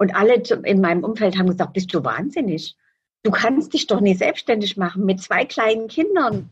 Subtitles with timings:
[0.00, 2.76] Und alle in meinem Umfeld haben gesagt, bist du wahnsinnig?
[3.24, 6.48] Du kannst dich doch nicht selbstständig machen mit zwei kleinen Kindern.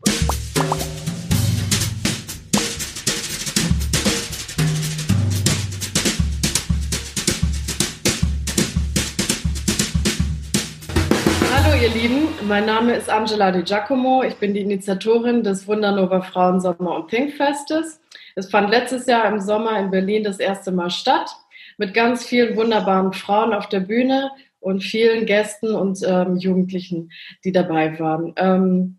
[11.53, 14.23] Hallo ihr Lieben, mein Name ist Angela Di Giacomo.
[14.23, 18.01] Ich bin die Initiatorin des Wundernova Frauen Sommer und Pink Festes.
[18.35, 21.29] Es fand letztes Jahr im Sommer in Berlin das erste Mal statt
[21.77, 27.11] mit ganz vielen wunderbaren Frauen auf der Bühne und vielen Gästen und ähm, Jugendlichen,
[27.43, 28.33] die dabei waren.
[28.35, 28.97] Ähm,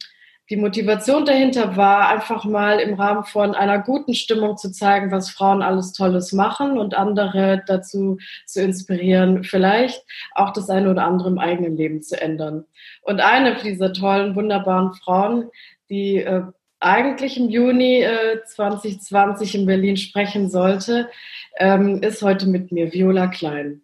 [0.50, 5.30] die Motivation dahinter war einfach mal im Rahmen von einer guten Stimmung zu zeigen, was
[5.30, 8.16] Frauen alles Tolles machen und andere dazu
[8.46, 10.02] zu inspirieren, vielleicht
[10.34, 12.64] auch das eine oder andere im eigenen Leben zu ändern.
[13.02, 15.50] Und eine dieser tollen, wunderbaren Frauen,
[15.90, 16.44] die äh,
[16.80, 21.10] eigentlich im Juni äh, 2020 in Berlin sprechen sollte,
[21.58, 23.82] ähm, ist heute mit mir Viola Klein.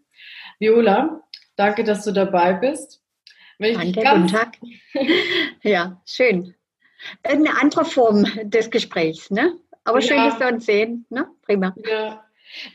[0.59, 1.23] Viola,
[1.57, 3.03] danke, dass du dabei bist.
[3.59, 4.57] danke, guten Tag.
[5.63, 6.55] ja, schön.
[7.23, 9.53] Eine andere Form des Gesprächs, ne?
[9.85, 10.31] Aber schön, ja.
[10.31, 11.05] dass wir uns sehen.
[11.11, 11.27] Ne?
[11.43, 11.75] Prima.
[11.87, 12.25] Ja.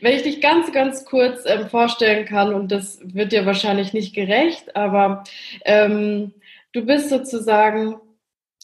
[0.00, 4.14] Wenn ich dich ganz, ganz kurz ähm, vorstellen kann, und das wird dir wahrscheinlich nicht
[4.14, 5.24] gerecht, aber
[5.64, 6.34] ähm,
[6.72, 7.96] du bist sozusagen,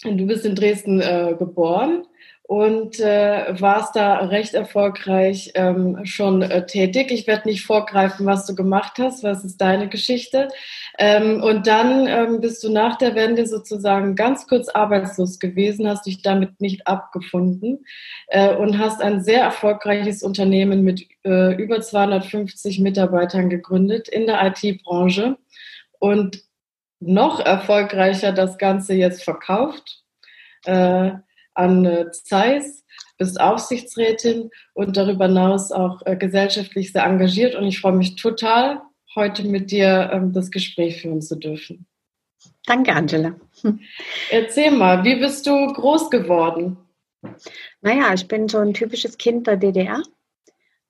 [0.02, 2.06] du bist in Dresden äh, geboren
[2.48, 7.10] und äh, warst da recht erfolgreich ähm, schon äh, tätig.
[7.10, 10.48] Ich werde nicht vorgreifen, was du gemacht hast, was ist deine Geschichte.
[10.96, 16.06] Ähm, und dann ähm, bist du nach der Wende sozusagen ganz kurz arbeitslos gewesen, hast
[16.06, 17.84] dich damit nicht abgefunden
[18.28, 24.46] äh, und hast ein sehr erfolgreiches Unternehmen mit äh, über 250 Mitarbeitern gegründet in der
[24.46, 25.36] IT-Branche
[25.98, 26.45] und
[27.00, 30.02] noch erfolgreicher das Ganze jetzt verkauft.
[30.64, 31.12] Äh,
[31.54, 32.84] an äh, Zeiss,
[33.18, 37.54] bist Aufsichtsrätin und darüber hinaus auch äh, gesellschaftlich sehr engagiert.
[37.54, 38.82] Und ich freue mich total,
[39.14, 41.86] heute mit dir ähm, das Gespräch führen zu dürfen.
[42.66, 43.36] Danke, Angela.
[44.30, 46.76] Erzähl mal, wie bist du groß geworden?
[47.80, 50.02] Naja, ich bin so ein typisches Kind der DDR.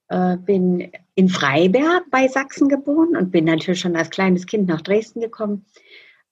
[0.08, 4.80] Äh, bin in Freiberg bei Sachsen geboren und bin natürlich schon als kleines Kind nach
[4.80, 5.66] Dresden gekommen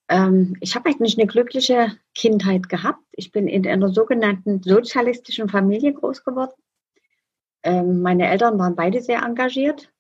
[0.09, 3.03] ähm, ich habe eigentlich eine glückliche Kindheit gehabt.
[3.13, 6.53] Ich bin in einer sogenannten sozialistischen Familie groß geworden.
[7.63, 9.91] Ähm, meine Eltern waren beide sehr engagiert.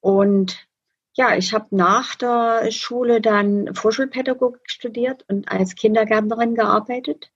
[0.00, 0.68] Und
[1.14, 7.32] ja, ich habe nach der Schule dann Vorschulpädagogik studiert und als Kindergärtnerin gearbeitet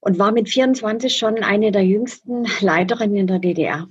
[0.00, 3.88] und war mit 24 schon eine der jüngsten Leiterinnen in der DDR.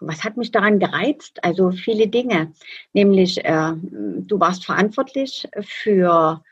[0.00, 1.42] Was hat mich daran gereizt?
[1.44, 2.52] Also viele Dinge.
[2.92, 6.42] Nämlich, äh, du warst verantwortlich für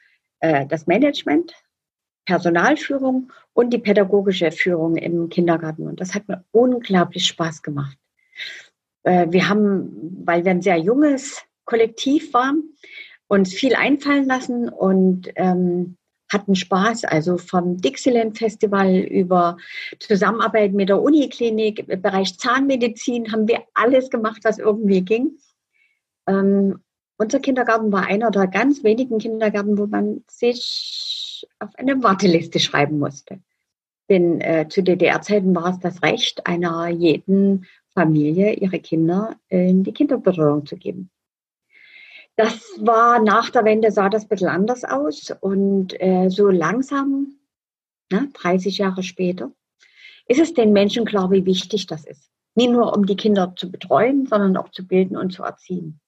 [0.40, 1.54] äh, das Management,
[2.26, 5.86] Personalführung und die pädagogische Führung im Kindergarten.
[5.86, 7.96] Und das hat mir unglaublich Spaß gemacht.
[9.02, 12.74] Äh, wir haben, weil wir ein sehr junges Kollektiv waren,
[13.28, 15.96] uns viel einfallen lassen und ähm,
[16.30, 19.56] hatten Spaß, also vom Dixieland Festival über
[19.98, 25.38] Zusammenarbeit mit der Uniklinik, im Bereich Zahnmedizin haben wir alles gemacht, was irgendwie ging.
[26.26, 26.80] Ähm,
[27.16, 32.98] unser Kindergarten war einer der ganz wenigen Kindergärten, wo man sich auf eine Warteliste schreiben
[32.98, 33.40] musste.
[34.08, 39.92] Denn äh, zu DDR-Zeiten war es das Recht einer jeden Familie, ihre Kinder in die
[39.92, 41.10] Kinderbetreuung zu geben.
[42.38, 45.34] Das war nach der Wende, sah das ein bisschen anders aus.
[45.40, 47.36] Und äh, so langsam,
[48.12, 49.50] ne, 30 Jahre später,
[50.28, 52.30] ist es den Menschen klar, wie wichtig das ist.
[52.54, 55.98] Nicht nur, um die Kinder zu betreuen, sondern auch zu bilden und zu erziehen.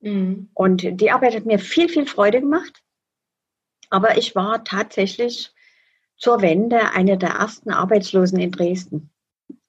[0.00, 0.48] Mhm.
[0.54, 2.82] Und die Arbeit hat mir viel, viel Freude gemacht.
[3.90, 5.52] Aber ich war tatsächlich
[6.16, 9.10] zur Wende eine der ersten Arbeitslosen in Dresden.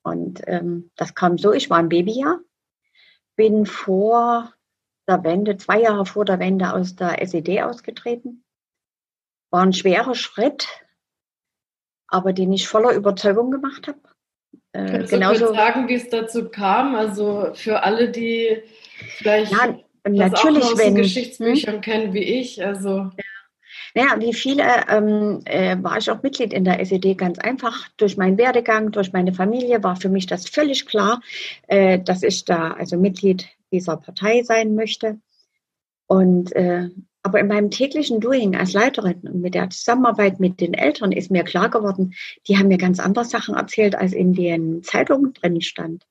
[0.01, 2.39] Und ähm, das kam so, ich war ein Babyjahr,
[3.35, 4.54] bin vor
[5.07, 8.43] der Wende, zwei Jahre vor der Wende aus der SED ausgetreten.
[9.51, 10.67] War ein schwerer Schritt,
[12.07, 13.99] aber den ich voller Überzeugung gemacht habe.
[14.73, 16.95] Äh, Kannst genauso, du sagen, wie es dazu kam?
[16.95, 18.61] Also für alle, die
[19.17, 21.81] vielleicht ja, natürlich, auch aus wenn, Geschichtsbüchern hm?
[21.81, 22.65] kennen wie ich.
[22.65, 23.11] Also
[23.93, 27.87] naja, wie viele ähm, äh, war ich auch Mitglied in der SED ganz einfach.
[27.95, 31.21] Durch meinen Werdegang, durch meine Familie war für mich das völlig klar,
[31.67, 35.19] äh, dass ich da also Mitglied dieser Partei sein möchte.
[36.07, 36.89] Und äh,
[37.25, 41.31] aber in meinem täglichen Doing als Leiterin und mit der Zusammenarbeit mit den Eltern ist
[41.31, 42.13] mir klar geworden,
[42.47, 46.05] die haben mir ganz andere Sachen erzählt, als in den Zeitungen drin stand.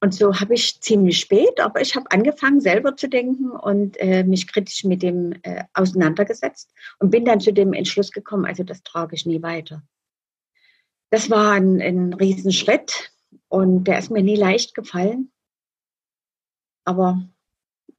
[0.00, 4.24] Und so habe ich ziemlich spät, aber ich habe angefangen, selber zu denken und äh,
[4.24, 8.82] mich kritisch mit dem äh, auseinandergesetzt und bin dann zu dem Entschluss gekommen, also das
[8.82, 9.80] trage ich nie weiter.
[11.10, 13.12] Das war ein, ein Riesenschritt
[13.48, 15.30] und der ist mir nie leicht gefallen.
[16.90, 17.22] Aber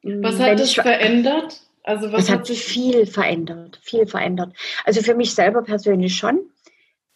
[0.03, 1.61] Was hat das verändert?
[1.83, 4.53] Also was hat, hat sich viel verändert, viel verändert.
[4.83, 6.51] Also für mich selber persönlich schon.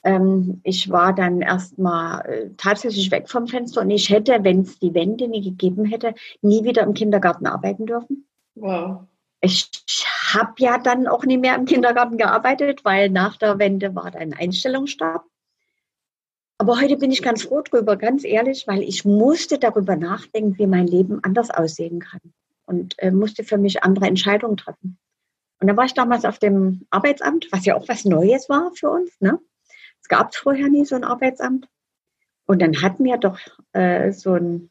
[0.03, 4.79] Ähm, ich war dann erstmal äh, tatsächlich weg vom Fenster und ich hätte, wenn es
[4.79, 8.25] die Wende nie gegeben hätte, nie wieder im Kindergarten arbeiten dürfen.
[8.55, 9.01] Wow.
[9.41, 9.69] Ich
[10.33, 14.33] habe ja dann auch nie mehr im Kindergarten gearbeitet, weil nach der Wende war dann
[14.33, 15.25] Einstellungsstab.
[16.57, 20.67] Aber heute bin ich ganz froh drüber, ganz ehrlich, weil ich musste darüber nachdenken, wie
[20.67, 22.21] mein Leben anders aussehen kann
[22.65, 24.97] und äh, musste für mich andere Entscheidungen treffen.
[25.59, 28.89] Und dann war ich damals auf dem Arbeitsamt, was ja auch was Neues war für
[28.89, 29.11] uns.
[29.19, 29.39] Ne?
[30.01, 31.67] Es gab vorher nie so ein Arbeitsamt.
[32.45, 33.39] Und dann hat mir doch
[33.73, 34.69] äh, so ein,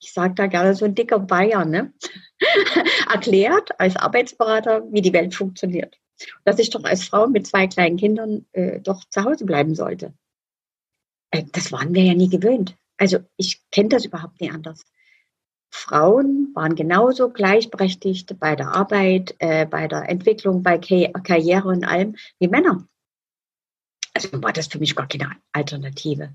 [0.00, 1.92] ich sage da gerne, so ein dicker Bayer ne?
[3.12, 5.98] erklärt als Arbeitsberater, wie die Welt funktioniert.
[6.44, 10.14] Dass ich doch als Frau mit zwei kleinen Kindern äh, doch zu Hause bleiben sollte.
[11.34, 12.76] Äh, das waren wir ja nie gewöhnt.
[12.96, 14.84] Also ich kenne das überhaupt nie anders.
[15.70, 22.14] Frauen waren genauso gleichberechtigt bei der Arbeit, äh, bei der Entwicklung, bei Karriere und allem
[22.38, 22.86] wie Männer.
[24.14, 26.32] Also war das für mich gar keine Alternative.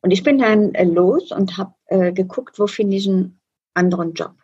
[0.00, 3.38] Und ich bin dann äh, los und habe äh, geguckt, wo finde ich einen
[3.74, 4.34] anderen Job.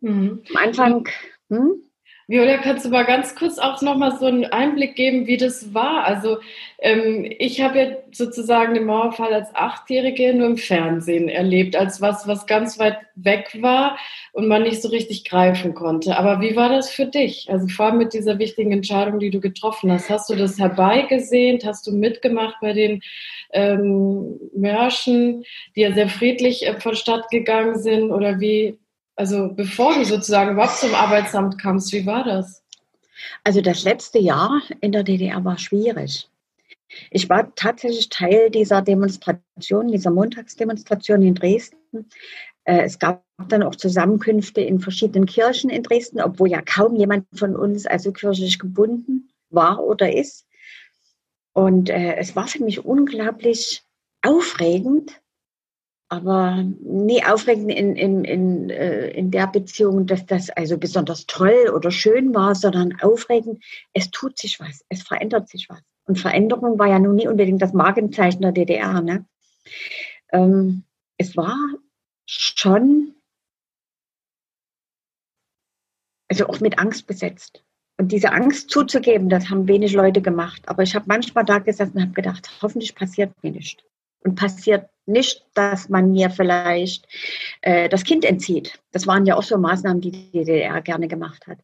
[0.00, 0.42] Mhm.
[0.50, 1.08] Am Anfang,
[1.48, 1.82] hm?
[2.28, 6.04] Viola, kannst du mal ganz kurz auch nochmal so einen Einblick geben, wie das war?
[6.04, 6.38] Also
[6.78, 12.28] ähm, ich habe ja sozusagen den Mauerfall als Achtjährige nur im Fernsehen erlebt, als was,
[12.28, 13.98] was ganz weit weg war
[14.32, 16.16] und man nicht so richtig greifen konnte.
[16.16, 17.48] Aber wie war das für dich?
[17.50, 20.08] Also vor allem mit dieser wichtigen Entscheidung, die du getroffen hast.
[20.08, 21.64] Hast du das herbeigesehnt?
[21.64, 23.02] Hast du mitgemacht bei den
[23.52, 28.12] ähm, Märschen, die ja sehr friedlich äh, vonstatt gegangen sind?
[28.12, 28.78] Oder wie,
[29.22, 32.64] also bevor du sozusagen überhaupt zum Arbeitsamt kamst, wie war das?
[33.44, 36.28] Also das letzte Jahr in der DDR war schwierig.
[37.12, 42.10] Ich war tatsächlich Teil dieser Demonstration, dieser Montagsdemonstration in Dresden.
[42.64, 47.24] Äh, es gab dann auch Zusammenkünfte in verschiedenen Kirchen in Dresden, obwohl ja kaum jemand
[47.32, 50.48] von uns also kirchlich gebunden war oder ist.
[51.52, 53.84] Und äh, es war für mich unglaublich
[54.22, 55.21] aufregend,
[56.12, 61.72] aber nie aufregend in, in, in, äh, in der Beziehung, dass das also besonders toll
[61.74, 63.64] oder schön war, sondern aufregend,
[63.94, 65.80] es tut sich was, es verändert sich was.
[66.04, 69.00] Und Veränderung war ja nun nie unbedingt das Markenzeichen der DDR.
[69.00, 69.24] Ne?
[70.32, 70.84] Ähm,
[71.16, 71.56] es war
[72.26, 73.14] schon,
[76.28, 77.64] also auch mit Angst besetzt.
[77.96, 80.60] Und diese Angst zuzugeben, das haben wenig Leute gemacht.
[80.68, 83.82] Aber ich habe manchmal da gesessen und habe gedacht, hoffentlich passiert mir nichts
[84.24, 87.06] und passiert nicht, dass man mir vielleicht
[87.60, 88.80] äh, das Kind entzieht.
[88.92, 91.58] Das waren ja auch so Maßnahmen, die die DDR gerne gemacht hat.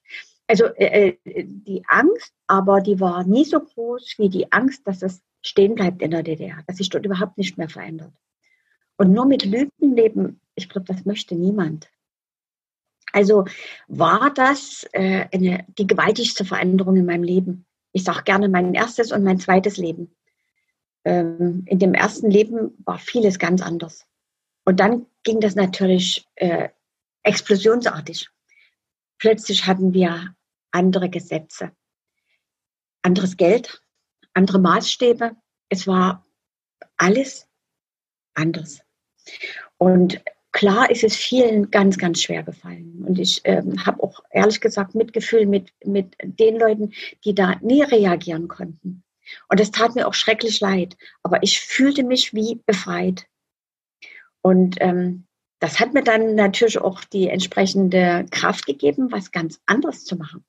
[0.47, 5.03] Also äh, äh, die Angst, aber die war nie so groß wie die Angst, dass
[5.03, 8.13] es stehen bleibt in der DDR, dass sich dort überhaupt nicht mehr verändert.
[8.97, 11.89] Und nur mit Lügen leben, ich glaube, das möchte niemand.
[13.13, 13.45] Also
[13.87, 17.67] war das äh, eine, die gewaltigste Veränderung in meinem Leben.
[17.93, 20.18] Ich sage gerne mein erstes und mein zweites Leben
[21.05, 24.07] ähm, in dem ersten Leben war vieles ganz anders.
[24.65, 26.69] Und dann ging das natürlich äh,
[27.23, 28.29] explosionsartig.
[29.19, 30.35] Plötzlich hatten wir
[30.71, 31.73] andere Gesetze,
[33.03, 33.83] anderes Geld,
[34.35, 35.37] andere Maßstäbe.
[35.69, 36.27] Es war
[36.97, 37.49] alles
[38.35, 38.81] anders.
[39.77, 40.23] Und
[40.53, 43.05] klar ist es vielen ganz, ganz schwer gefallen.
[43.07, 46.93] Und ich ähm, habe auch ehrlich gesagt Mitgefühl mit, mit den Leuten,
[47.25, 49.03] die da nie reagieren konnten.
[49.49, 50.97] Und es tat mir auch schrecklich leid.
[51.23, 53.27] Aber ich fühlte mich wie befreit.
[54.43, 55.27] Und ähm,
[55.61, 60.45] das hat mir dann natürlich auch die entsprechende Kraft gegeben, was ganz anderes zu machen.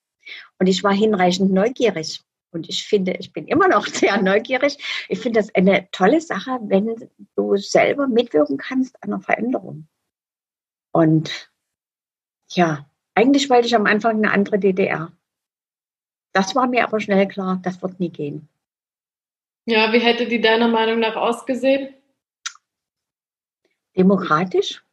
[0.59, 2.21] Und ich war hinreichend neugierig.
[2.51, 4.77] Und ich finde, ich bin immer noch sehr neugierig.
[5.07, 9.87] Ich finde das eine tolle Sache, wenn du selber mitwirken kannst an einer Veränderung.
[10.91, 11.51] Und
[12.51, 15.11] ja, eigentlich wollte ich am Anfang eine andere DDR.
[16.33, 18.47] Das war mir aber schnell klar, das wird nie gehen.
[19.65, 21.93] Ja, wie hätte die deiner Meinung nach ausgesehen?
[23.95, 24.83] Demokratisch,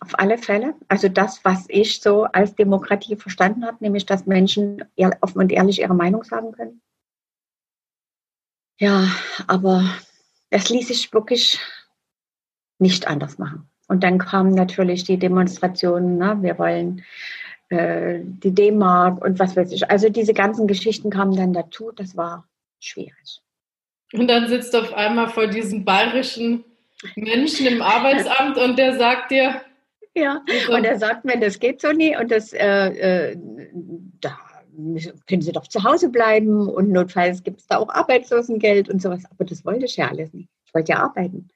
[0.00, 0.74] auf alle Fälle.
[0.88, 4.84] Also das, was ich so als Demokratie verstanden habe, nämlich dass Menschen
[5.20, 6.80] offen und ehrlich ihre Meinung sagen können.
[8.78, 9.08] Ja,
[9.46, 9.82] aber
[10.50, 11.58] das ließ sich wirklich
[12.78, 13.68] nicht anders machen.
[13.88, 16.38] Und dann kamen natürlich die Demonstrationen, ne?
[16.42, 17.04] wir wollen
[17.70, 19.90] äh, die D-Mark und was weiß ich.
[19.90, 21.90] Also diese ganzen Geschichten kamen dann dazu.
[21.92, 22.46] Das war
[22.78, 23.42] schwierig.
[24.12, 26.64] Und dann sitzt du auf einmal vor diesem bayerischen
[27.16, 29.60] Menschen im Arbeitsamt und der sagt dir.
[30.14, 33.36] Ja, und er sagt mir, das geht so nie und das, äh, äh,
[34.20, 34.36] da
[35.26, 39.24] können Sie doch zu Hause bleiben und notfalls gibt es da auch Arbeitslosengeld und sowas.
[39.30, 40.48] Aber das wollte ich ja alles nicht.
[40.66, 41.48] Ich wollte ja arbeiten.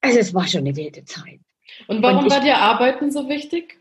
[0.00, 1.40] Also es war schon eine wilde Zeit.
[1.86, 3.78] Und warum und ich, war dir Arbeiten so wichtig?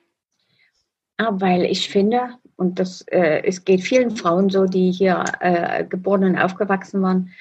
[1.20, 5.84] Ja, weil ich finde, und das äh, es geht vielen Frauen so, die hier äh,
[5.86, 7.34] geboren und aufgewachsen waren,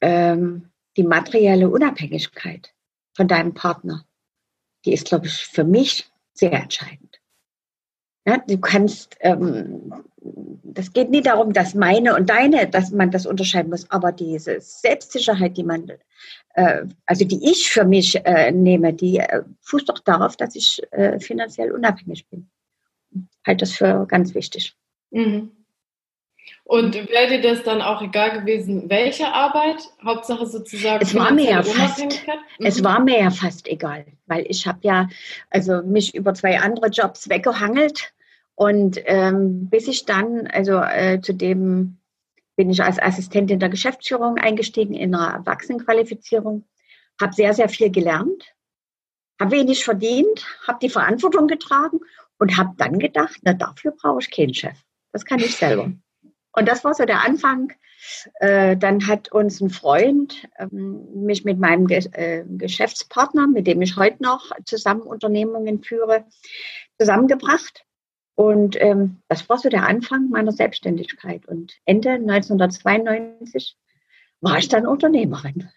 [0.00, 2.74] ähm, die materielle Unabhängigkeit
[3.14, 4.04] von deinem Partner,
[4.84, 7.20] die ist, glaube ich, für mich sehr entscheidend.
[8.26, 9.92] Ja, du kannst, ähm,
[10.62, 14.60] das geht nie darum, dass meine und deine, dass man das unterscheiden muss, aber diese
[14.60, 15.90] Selbstsicherheit, die man,
[16.54, 20.82] äh, also die ich für mich äh, nehme, die äh, fußt doch darauf, dass ich
[20.90, 22.50] äh, finanziell unabhängig bin
[23.46, 24.76] halte das für ganz wichtig.
[25.10, 25.50] Mhm.
[26.64, 29.88] Und wäre dir das dann auch egal gewesen, welche Arbeit?
[30.04, 31.02] Hauptsache sozusagen.
[31.02, 32.66] Es war mir ja fast, mhm.
[32.66, 35.08] es war mir ja fast egal, weil ich habe ja
[35.48, 38.12] also mich über zwei andere Jobs weggehangelt
[38.54, 41.96] und ähm, bis ich dann also äh, zu dem
[42.56, 46.64] bin ich als Assistentin der Geschäftsführung eingestiegen in einer Erwachsenenqualifizierung,
[47.18, 48.54] habe sehr sehr viel gelernt,
[49.40, 52.00] habe wenig verdient, habe die Verantwortung getragen
[52.38, 54.76] und habe dann gedacht, na dafür brauche ich keinen Chef.
[55.12, 55.92] Das kann ich selber.
[56.58, 57.72] Und das war so der Anfang.
[58.40, 63.96] Äh, dann hat uns ein Freund ähm, mich mit meinem äh, Geschäftspartner, mit dem ich
[63.96, 66.24] heute noch zusammen Unternehmungen führe,
[66.98, 67.84] zusammengebracht.
[68.34, 71.46] Und ähm, das war so der Anfang meiner Selbstständigkeit.
[71.46, 73.76] Und Ende 1992
[74.40, 75.68] war ich dann Unternehmerin.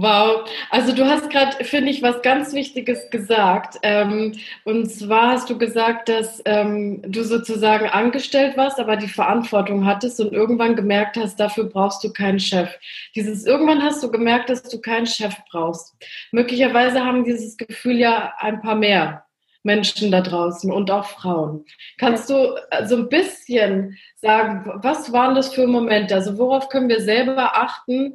[0.00, 3.78] Wow, also du hast gerade, finde ich, was ganz Wichtiges gesagt.
[3.82, 9.86] Ähm, und zwar hast du gesagt, dass ähm, du sozusagen angestellt warst, aber die Verantwortung
[9.86, 12.78] hattest und irgendwann gemerkt hast, dafür brauchst du keinen Chef.
[13.16, 15.96] Dieses irgendwann hast du gemerkt, dass du keinen Chef brauchst.
[16.30, 19.24] Möglicherweise haben dieses Gefühl ja ein paar mehr
[19.64, 21.64] Menschen da draußen und auch Frauen.
[21.98, 26.14] Kannst du äh, so ein bisschen sagen, was waren das für Momente?
[26.14, 28.14] Also worauf können wir selber achten?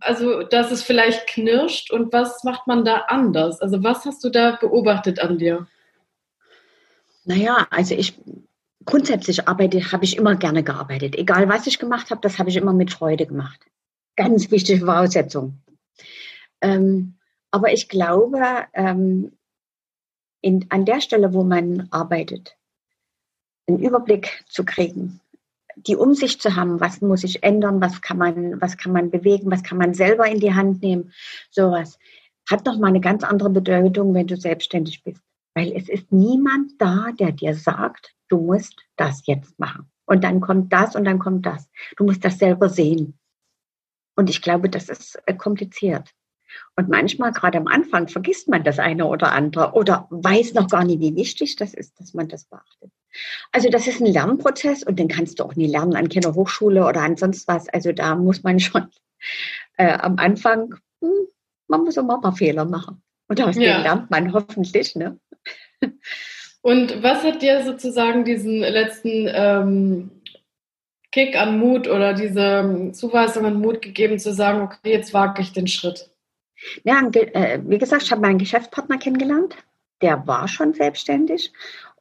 [0.00, 3.60] Also dass es vielleicht knirscht und was macht man da anders?
[3.60, 5.66] Also was hast du da beobachtet an dir?
[7.24, 8.18] Naja, also ich
[8.84, 11.16] grundsätzlich arbeite, habe ich immer gerne gearbeitet.
[11.16, 13.60] Egal was ich gemacht habe, das habe ich immer mit Freude gemacht.
[14.16, 15.58] Ganz wichtige Voraussetzung.
[16.60, 17.14] Ähm,
[17.50, 18.40] aber ich glaube,
[18.74, 19.32] ähm,
[20.40, 22.56] in, an der Stelle, wo man arbeitet,
[23.66, 25.20] einen Überblick zu kriegen,
[25.76, 29.50] die Umsicht zu haben, was muss ich ändern, was kann man, was kann man bewegen,
[29.50, 31.12] was kann man selber in die Hand nehmen,
[31.50, 31.98] sowas,
[32.48, 35.22] hat noch mal eine ganz andere Bedeutung, wenn du selbstständig bist.
[35.54, 39.90] Weil es ist niemand da, der dir sagt, du musst das jetzt machen.
[40.06, 41.68] Und dann kommt das und dann kommt das.
[41.96, 43.18] Du musst das selber sehen.
[44.16, 46.10] Und ich glaube, das ist äh, kompliziert.
[46.76, 50.84] Und manchmal, gerade am Anfang, vergisst man das eine oder andere oder weiß noch gar
[50.84, 52.90] nicht, wie wichtig das ist, dass man das beachtet.
[53.52, 56.86] Also das ist ein Lernprozess und den kannst du auch nie lernen an keiner Hochschule
[56.86, 57.68] oder an sonst was.
[57.68, 58.88] Also da muss man schon
[59.76, 61.26] äh, am Anfang, hm,
[61.68, 63.02] man muss immer paar Fehler machen.
[63.28, 63.62] Und aus ja.
[63.62, 64.96] denen lernt man hoffentlich.
[64.96, 65.18] Ne?
[66.62, 70.10] Und was hat dir sozusagen diesen letzten ähm,
[71.10, 75.42] Kick an Mut oder diese ähm, Zuweisung an Mut gegeben, zu sagen, okay, jetzt wage
[75.42, 76.11] ich den Schritt?
[76.84, 79.56] Ja, äh, wie gesagt, ich habe meinen Geschäftspartner kennengelernt.
[80.00, 81.52] Der war schon selbstständig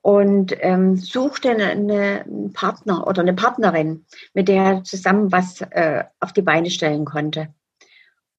[0.01, 6.03] und ähm, suchte eine, einen Partner oder eine Partnerin, mit der er zusammen was äh,
[6.19, 7.53] auf die Beine stellen konnte.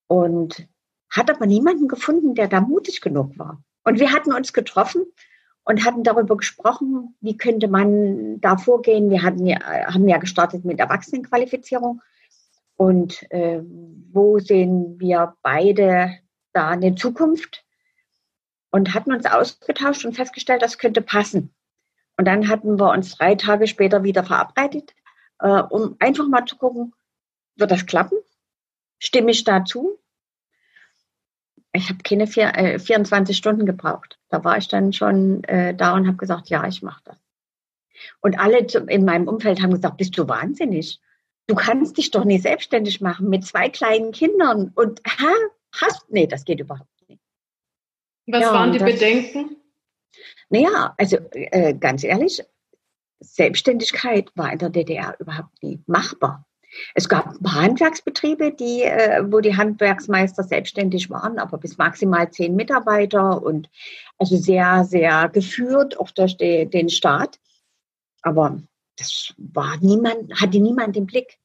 [0.09, 0.67] Und
[1.11, 3.63] hat aber niemanden gefunden, der da mutig genug war.
[3.85, 5.05] Und wir hatten uns getroffen
[5.65, 9.11] und hatten darüber gesprochen, wie könnte man da vorgehen.
[9.11, 12.03] Wir hatten ja, haben ja gestartet mit Erwachsenenqualifizierung
[12.83, 13.61] und äh,
[14.11, 16.19] wo sehen wir beide
[16.53, 17.65] da eine Zukunft
[18.73, 21.55] und hatten uns ausgetauscht und festgestellt, das könnte passen.
[22.17, 24.97] Und dann hatten wir uns drei Tage später wieder verabredet,
[25.39, 26.93] äh, um einfach mal zu gucken,
[27.55, 28.19] wird das klappen?
[28.99, 30.01] Stimme ich dazu?
[31.73, 34.19] Ich habe keine vier, äh, 24 Stunden gebraucht.
[34.29, 37.17] Da war ich dann schon äh, da und habe gesagt, ja, ich mache das.
[38.21, 41.01] Und alle in meinem Umfeld haben gesagt, bist du wahnsinnig?
[41.47, 44.73] Du kannst dich doch nicht selbstständig machen mit zwei kleinen Kindern.
[44.75, 45.33] Und hä?
[45.73, 47.23] hast, nee, das geht überhaupt nicht.
[48.27, 49.57] Was ja, waren die das, Bedenken?
[50.51, 52.43] Naja, also äh, ganz ehrlich,
[53.21, 56.47] Selbstständigkeit war in der DDR überhaupt nie machbar.
[56.95, 62.31] Es gab ein paar Handwerksbetriebe, die, äh, wo die Handwerksmeister selbstständig waren, aber bis maximal
[62.31, 63.71] zehn Mitarbeiter und
[64.19, 67.39] also sehr, sehr geführt, auch durch die, den Staat.
[68.23, 68.63] Aber
[69.03, 71.39] das war niemand, hatte niemand im Blick.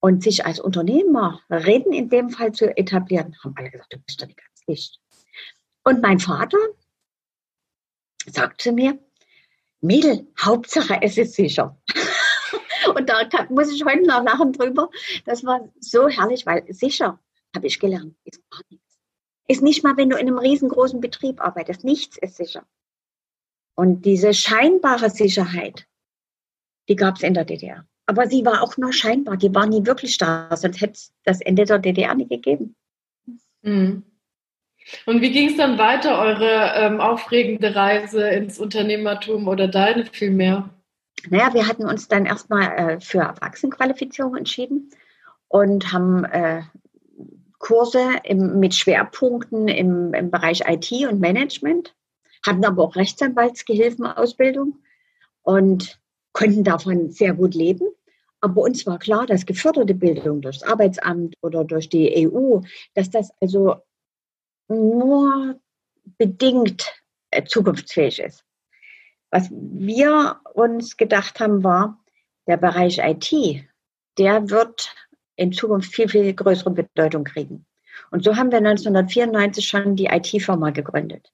[0.00, 4.26] Und sich als Unternehmerin in dem Fall zu etablieren, haben alle gesagt, du bist doch
[4.26, 5.00] nicht ganz dicht.
[5.82, 6.58] Und mein Vater
[8.26, 8.98] sagt zu mir,
[9.80, 11.80] Mädel, Hauptsache es ist sicher.
[12.94, 14.90] Und da muss ich heute noch lachen drüber.
[15.24, 17.18] Das war so herrlich, weil sicher,
[17.54, 18.98] habe ich gelernt, ist gar nichts.
[19.48, 21.82] Ist nicht mal, wenn du in einem riesengroßen Betrieb arbeitest.
[21.82, 22.66] Nichts ist sicher.
[23.74, 25.86] Und diese scheinbare Sicherheit,
[26.88, 27.86] die gab es in der DDR.
[28.06, 31.40] Aber sie war auch nur scheinbar, die war nie wirklich da, sonst hätte es das
[31.40, 32.76] Ende der DDR nicht gegeben.
[33.62, 34.02] Mhm.
[35.06, 40.68] Und wie ging es dann weiter, eure ähm, aufregende Reise ins Unternehmertum oder deine vielmehr?
[41.30, 44.90] Naja, wir hatten uns dann erstmal äh, für Erwachsenenqualifizierung entschieden
[45.48, 46.62] und haben äh,
[47.58, 51.94] Kurse im, mit Schwerpunkten im, im Bereich IT und Management,
[52.46, 54.78] hatten aber auch Rechtsanwaltsgehilfenausbildung
[55.42, 55.98] und
[56.34, 57.88] konnten davon sehr gut leben.
[58.42, 62.60] Aber uns war klar, dass geförderte Bildung durch das Arbeitsamt oder durch die EU,
[62.92, 63.76] dass das also
[64.68, 65.58] nur
[66.18, 66.92] bedingt
[67.30, 68.44] äh, zukunftsfähig ist.
[69.30, 72.04] Was wir uns gedacht haben, war,
[72.46, 73.64] der Bereich IT,
[74.18, 74.94] der wird
[75.36, 77.66] in Zukunft viel, viel größere Bedeutung kriegen.
[78.10, 81.32] Und so haben wir 1994 schon die IT-Firma gegründet,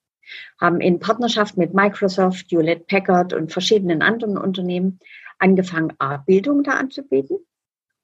[0.59, 4.99] haben in Partnerschaft mit Microsoft, Hewlett Packard und verschiedenen anderen Unternehmen
[5.39, 7.37] angefangen, A, Bildung da anzubieten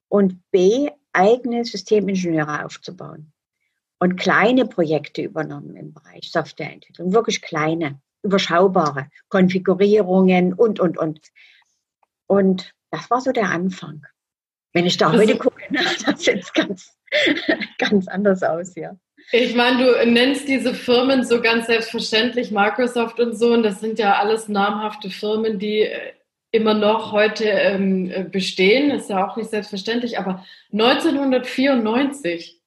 [0.10, 3.32] und B, eigene Systemingenieure aufzubauen
[4.00, 11.32] und kleine Projekte übernommen im Bereich Softwareentwicklung, wirklich kleine überschaubare Konfigurierungen und, und, und.
[12.28, 14.06] Und das war so der Anfang.
[14.74, 15.62] Wenn ich da heute gucke,
[16.06, 16.98] das sieht ganz,
[17.78, 18.98] ganz anders aus, ja.
[19.32, 24.00] Ich meine, du nennst diese Firmen so ganz selbstverständlich, Microsoft und so, und das sind
[24.00, 26.14] ja alles namhafte Firmen, die äh,
[26.52, 32.58] immer noch heute ähm, äh, bestehen, ist ja auch nicht selbstverständlich, aber 1994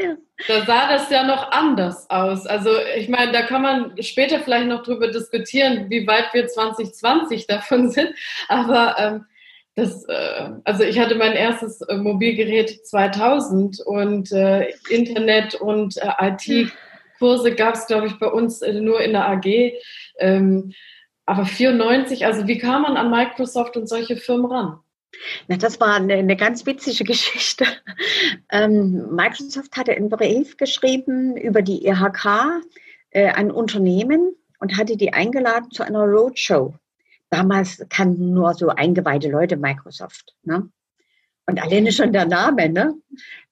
[0.00, 0.16] ja.
[0.48, 2.46] Da sah das ja noch anders aus.
[2.46, 7.46] Also ich meine, da kann man später vielleicht noch drüber diskutieren, wie weit wir 2020
[7.46, 8.14] davon sind.
[8.48, 9.26] Aber ähm,
[9.80, 16.10] das, äh, also ich hatte mein erstes äh, Mobilgerät 2000 und äh, Internet und äh,
[16.20, 19.72] IT-Kurse gab es, glaube ich, bei uns äh, nur in der AG.
[20.18, 20.72] Ähm,
[21.26, 24.78] aber 94, also wie kam man an Microsoft und solche Firmen ran?
[25.48, 27.64] Na, das war eine, eine ganz witzige Geschichte.
[28.50, 32.62] Ähm, Microsoft hatte einen Brief geschrieben über die IHK
[33.10, 36.74] äh, an Unternehmen und hatte die eingeladen zu einer Roadshow.
[37.30, 40.36] Damals kannten nur so eingeweihte Leute Microsoft.
[40.42, 40.68] Ne?
[41.46, 42.94] Und alleine schon der Name, ne?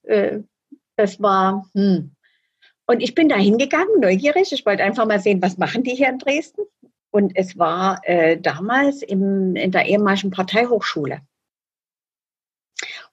[0.03, 0.39] Äh,
[0.95, 2.15] das war, hm.
[2.85, 4.51] Und ich bin da hingegangen, neugierig.
[4.51, 6.63] Ich wollte einfach mal sehen, was machen die hier in Dresden.
[7.11, 11.21] Und es war äh, damals im, in der ehemaligen Parteihochschule.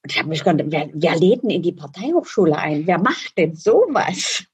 [0.02, 2.86] Und ich habe mich gedacht, wer, wer lädt denn in die Parteihochschule ein?
[2.86, 4.44] Wer macht denn sowas?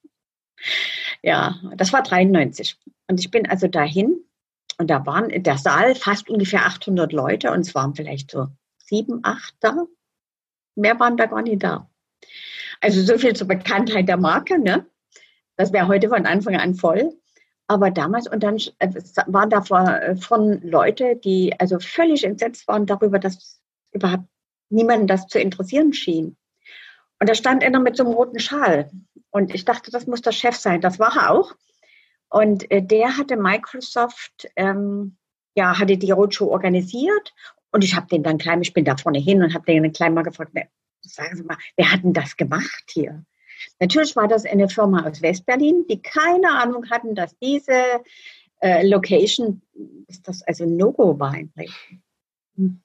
[1.22, 2.78] Ja, das war 93.
[3.08, 4.24] Und ich bin also dahin
[4.82, 8.48] und da waren in der Saal fast ungefähr 800 Leute und es waren vielleicht so
[8.78, 9.86] sieben, acht da.
[10.74, 11.88] Mehr waren da gar nicht da.
[12.80, 14.84] Also so viel zur Bekanntheit der Marke, ne?
[15.54, 17.16] Das wäre heute von Anfang an voll.
[17.68, 18.90] Aber damals, und dann äh,
[19.28, 19.60] waren da
[19.98, 23.60] äh, von Leute, die also völlig entsetzt waren darüber, dass
[23.92, 24.24] überhaupt
[24.68, 26.36] niemanden das zu interessieren schien.
[27.20, 28.90] Und da stand einer mit so einem roten Schal.
[29.30, 30.80] Und ich dachte, das muss der Chef sein.
[30.80, 31.54] Das war er auch.
[32.32, 35.16] Und äh, der hatte Microsoft, ähm,
[35.54, 37.34] ja, hatte die Roadshow organisiert.
[37.72, 40.14] Und ich habe den dann klein, ich bin da vorne hin und habe den klein
[40.14, 40.66] mal gefragt, ne,
[41.02, 43.22] sagen Sie mal, wer hat denn das gemacht hier?
[43.80, 48.00] Natürlich war das eine Firma aus Westberlin, die keine Ahnung hatten, dass diese
[48.60, 49.60] äh, Location,
[50.08, 51.36] ist das also No-Go war.
[52.56, 52.80] Hm.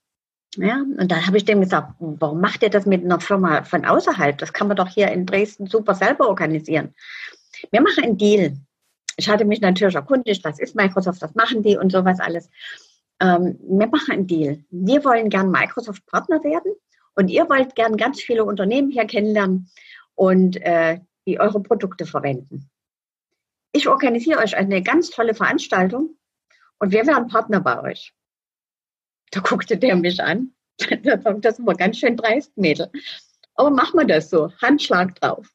[0.58, 3.86] Ja, und dann habe ich dem gesagt, warum macht ihr das mit einer Firma von
[3.86, 4.38] außerhalb?
[4.38, 6.94] Das kann man doch hier in Dresden super selber organisieren.
[7.72, 8.58] Wir machen einen Deal.
[9.18, 12.50] Ich hatte mich natürlich erkundigt, was ist Microsoft, was machen die und sowas alles.
[13.20, 14.64] Ähm, wir machen einen Deal.
[14.70, 16.74] Wir wollen gern Microsoft-Partner werden
[17.16, 19.70] und ihr wollt gern ganz viele Unternehmen hier kennenlernen
[20.14, 22.70] und äh, die eure Produkte verwenden.
[23.72, 26.16] Ich organisiere euch eine ganz tolle Veranstaltung
[26.78, 28.14] und wir werden Partner bei euch.
[29.32, 30.54] Da guckte der mich an.
[31.42, 32.92] Das war ganz schön dreist, Mädel.
[33.56, 35.50] Aber machen wir das so, Handschlag drauf.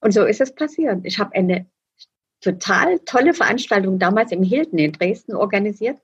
[0.00, 1.00] Und so ist es passiert.
[1.04, 1.66] Ich habe eine
[2.44, 5.98] total tolle Veranstaltung damals im Hilton in Dresden organisiert.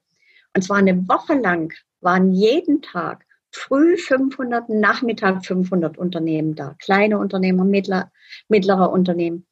[0.54, 6.76] Und zwar eine Woche lang waren jeden Tag früh 500, Nachmittag 500 Unternehmen da.
[6.82, 8.10] Kleine Unternehmer, mittler,
[8.48, 9.46] mittlere Unternehmen.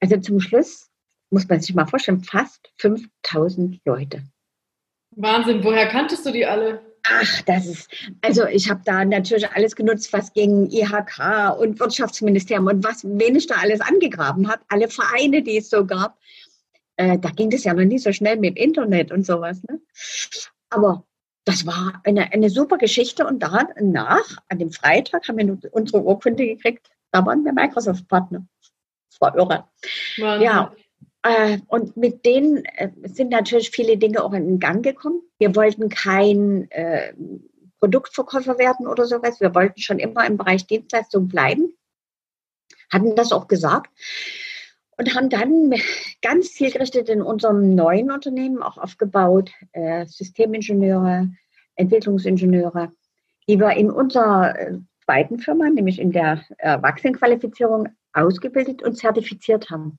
[0.00, 0.90] Also zum Schluss
[1.30, 4.22] muss man sich mal vorstellen, fast 5000 Leute.
[5.16, 6.80] Wahnsinn, woher kanntest du die alle?
[7.10, 7.90] Ach, das ist,
[8.22, 13.36] also ich habe da natürlich alles genutzt, was gegen IHK und Wirtschaftsministerium und was, wen
[13.36, 16.18] ich da alles angegraben habe, alle Vereine, die es so gab.
[16.96, 19.62] Äh, da ging das ja noch nie so schnell mit dem Internet und sowas.
[19.68, 19.80] Ne?
[20.70, 21.04] Aber
[21.44, 26.46] das war eine, eine super Geschichte und danach, an dem Freitag, haben wir unsere Urkunde
[26.46, 26.90] gekriegt.
[27.10, 28.46] Da waren wir Microsoft-Partner.
[29.10, 29.64] Das war irre.
[30.18, 30.42] Wahnsinn.
[30.42, 30.72] Ja,
[31.68, 35.22] und mit denen äh, sind natürlich viele Dinge auch in Gang gekommen.
[35.38, 37.12] Wir wollten kein äh,
[37.80, 39.40] Produktverkäufer werden oder sowas.
[39.40, 41.72] Wir wollten schon immer im Bereich Dienstleistung bleiben,
[42.90, 43.90] hatten das auch gesagt
[44.96, 45.74] und haben dann
[46.22, 51.30] ganz zielgerichtet in unserem neuen Unternehmen auch aufgebaut, äh, Systemingenieure,
[51.76, 52.92] Entwicklungsingenieure,
[53.48, 59.98] die wir in unserer äh, zweiten Firma, nämlich in der Erwachsenenqualifizierung, ausgebildet und zertifiziert haben.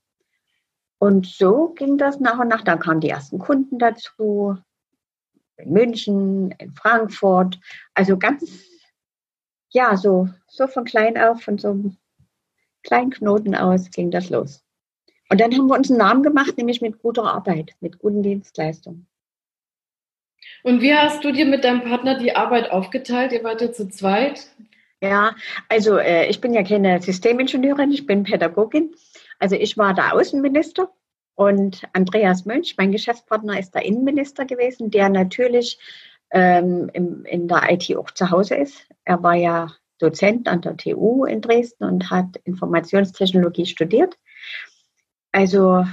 [1.00, 2.62] Und so ging das nach und nach.
[2.62, 4.58] Dann kamen die ersten Kunden dazu,
[5.56, 7.58] in München, in Frankfurt.
[7.94, 8.68] Also ganz,
[9.70, 11.96] ja, so, so von klein auf, von so einem
[12.82, 14.62] kleinen Knoten aus ging das los.
[15.30, 19.06] Und dann haben wir uns einen Namen gemacht, nämlich mit guter Arbeit, mit guten Dienstleistungen.
[20.62, 23.32] Und wie hast du dir mit deinem Partner die Arbeit aufgeteilt?
[23.32, 24.50] Ihr wart ja zu zweit.
[25.00, 25.34] Ja,
[25.70, 28.94] also äh, ich bin ja keine Systemingenieurin, ich bin Pädagogin.
[29.40, 30.90] Also ich war der Außenminister
[31.34, 35.78] und Andreas Mönch, mein Geschäftspartner, ist der Innenminister gewesen, der natürlich
[36.30, 38.86] ähm, im, in der IT auch zu Hause ist.
[39.04, 44.18] Er war ja Dozent an der TU in Dresden und hat Informationstechnologie studiert.
[45.32, 45.86] Also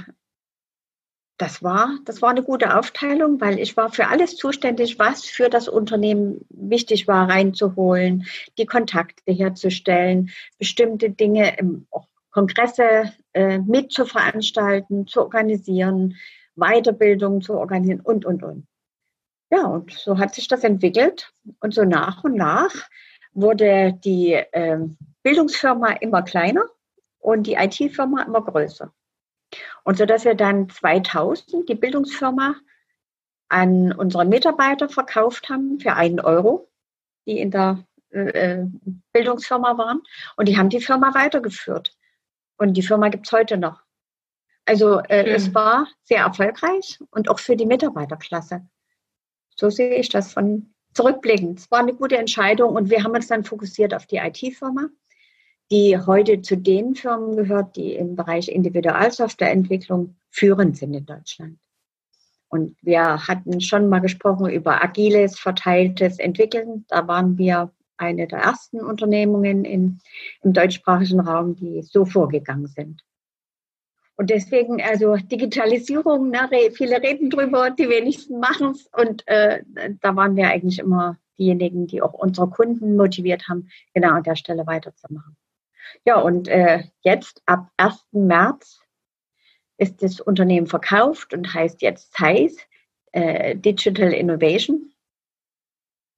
[1.38, 5.48] das war, das war eine gute Aufteilung, weil ich war für alles zuständig, was für
[5.48, 8.26] das Unternehmen wichtig war, reinzuholen,
[8.58, 11.56] die Kontakte herzustellen, bestimmte Dinge,
[12.30, 16.16] Kongresse äh, mit zu veranstalten, zu organisieren,
[16.56, 18.66] Weiterbildung zu organisieren und, und, und.
[19.48, 21.32] Ja, und so hat sich das entwickelt.
[21.60, 22.74] Und so nach und nach
[23.32, 24.80] wurde die äh,
[25.22, 26.64] Bildungsfirma immer kleiner
[27.20, 28.92] und die IT-Firma immer größer.
[29.84, 32.56] Und so dass wir dann 2000 die Bildungsfirma
[33.48, 36.68] an unsere Mitarbeiter verkauft haben für einen Euro,
[37.24, 38.64] die in der äh,
[39.12, 40.02] Bildungsfirma waren.
[40.36, 41.94] Und die haben die Firma weitergeführt.
[42.58, 43.80] Und die Firma gibt es heute noch.
[44.66, 48.66] Also äh, es war sehr erfolgreich und auch für die Mitarbeiterklasse.
[49.56, 51.60] So sehe ich das von zurückblickend.
[51.60, 54.88] Es war eine gute Entscheidung und wir haben uns dann fokussiert auf die IT-Firma
[55.70, 61.58] die heute zu den Firmen gehört, die im Bereich Individualsoftwareentwicklung führend sind in Deutschland.
[62.48, 66.86] Und wir hatten schon mal gesprochen über agiles, verteiltes Entwickeln.
[66.88, 70.00] Da waren wir eine der ersten Unternehmungen in,
[70.42, 73.04] im deutschsprachigen Raum, die so vorgegangen sind.
[74.16, 78.88] Und deswegen, also Digitalisierung, ne, viele reden drüber, die wenigsten machen es.
[78.96, 79.62] Und äh,
[80.00, 84.34] da waren wir eigentlich immer diejenigen, die auch unsere Kunden motiviert haben, genau an der
[84.34, 85.36] Stelle weiterzumachen.
[86.04, 88.06] Ja, und äh, jetzt ab 1.
[88.10, 88.80] März
[89.76, 92.56] ist das Unternehmen verkauft und heißt jetzt Zeiss
[93.12, 94.92] äh, Digital Innovation.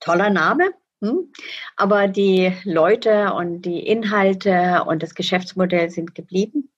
[0.01, 0.73] Toller Name.
[1.01, 1.33] Hm?
[1.77, 6.71] Aber die Leute und die Inhalte und das Geschäftsmodell sind geblieben.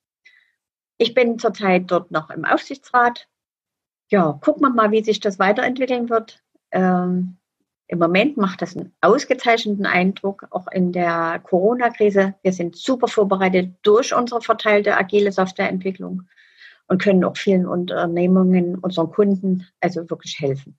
[0.99, 3.29] Ich bin zurzeit dort noch im Aufsichtsrat.
[4.11, 6.43] Ja, gucken wir mal, wie sich das weiterentwickeln wird.
[6.71, 7.39] Ähm,
[7.89, 12.35] im Moment macht das einen ausgezeichneten Eindruck, auch in der Corona-Krise.
[12.43, 16.23] Wir sind super vorbereitet durch unsere verteilte agile Softwareentwicklung
[16.87, 20.79] und können auch vielen Unternehmungen, unseren Kunden also wirklich helfen.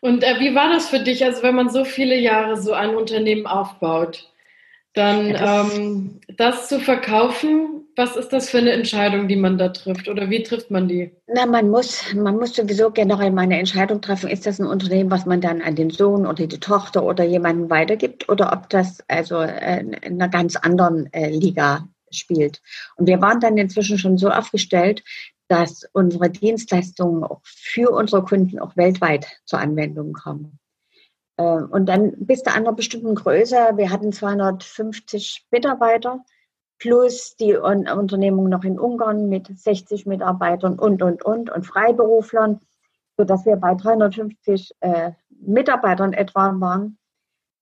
[0.00, 2.94] Und äh, wie war das für dich, also wenn man so viele Jahre so ein
[2.94, 4.28] Unternehmen aufbaut,
[4.94, 9.58] dann ja, das, ähm, das zu verkaufen, was ist das für eine Entscheidung, die man
[9.58, 11.12] da trifft oder wie trifft man die?
[11.26, 14.30] Na, man muss, man muss sowieso generell mal eine Entscheidung treffen.
[14.30, 17.70] Ist das ein Unternehmen, was man dann an den Sohn oder die Tochter oder jemanden
[17.70, 22.62] weitergibt oder ob das also in einer ganz anderen äh, Liga spielt?
[22.96, 25.02] Und wir waren dann inzwischen schon so aufgestellt,
[25.48, 30.58] dass unsere Dienstleistungen auch für unsere Kunden auch weltweit zur Anwendung kommen.
[31.36, 36.24] Äh, und dann bis zu einer bestimmten Größe, wir hatten 250 Mitarbeiter,
[36.78, 42.60] plus die Unternehmung noch in Ungarn mit 60 Mitarbeitern und, und, und und Freiberuflern,
[43.16, 46.98] sodass wir bei 350 äh, Mitarbeitern etwa waren,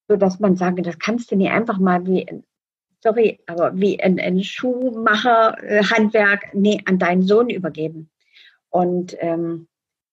[0.08, 2.42] sodass man sagen, das kannst du nicht einfach mal wie,
[3.00, 8.10] sorry, aber wie ein, ein Schuhmacher-Handwerk, äh, nee, an deinen Sohn übergeben.
[8.70, 9.68] Und ähm,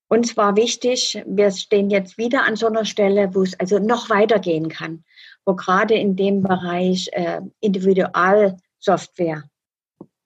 [0.08, 4.10] uns war wichtig, wir stehen jetzt wieder an so einer Stelle, wo es also noch
[4.10, 5.04] weitergehen kann,
[5.46, 9.43] wo gerade in dem Bereich äh, Individual Software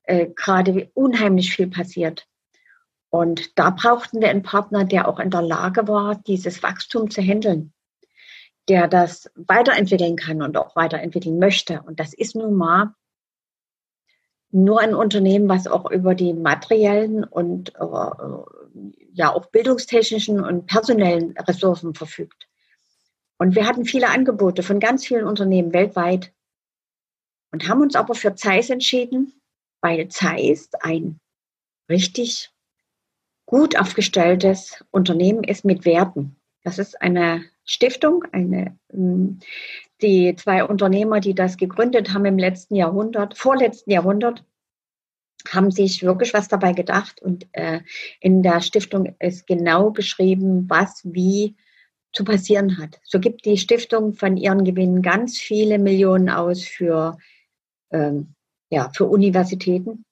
[0.04, 2.28] äh, gerade unheimlich viel passiert.
[3.10, 7.22] Und da brauchten wir einen Partner, der auch in der Lage war, dieses Wachstum zu
[7.22, 7.74] handeln,
[8.70, 11.82] der das weiterentwickeln kann und auch weiterentwickeln möchte.
[11.84, 12.94] Und das ist nun mal
[14.52, 21.36] nur ein Unternehmen, was auch über die materiellen und äh, ja auch bildungstechnischen und personellen
[21.38, 22.48] Ressourcen verfügt.
[23.38, 26.34] Und wir hatten viele Angebote von ganz vielen Unternehmen weltweit
[27.52, 29.34] und haben uns aber für Zeiss entschieden,
[29.82, 31.20] weil Zeiss ein
[31.90, 32.52] richtig
[33.46, 36.36] gut aufgestelltes Unternehmen ist mit Werten.
[36.64, 39.40] Das ist eine Stiftung, eine, ähm,
[40.02, 44.44] die zwei Unternehmer, die das gegründet haben im letzten Jahrhundert, vorletzten Jahrhundert,
[45.50, 47.82] haben sich wirklich was dabei gedacht und äh,
[48.20, 51.56] in der Stiftung ist genau beschrieben, was wie
[52.14, 53.00] zu passieren hat.
[53.04, 57.18] So gibt die Stiftung von ihren Gewinnen ganz viele Millionen aus für,
[57.92, 58.34] ähm,
[58.70, 60.04] ja, für Universitäten.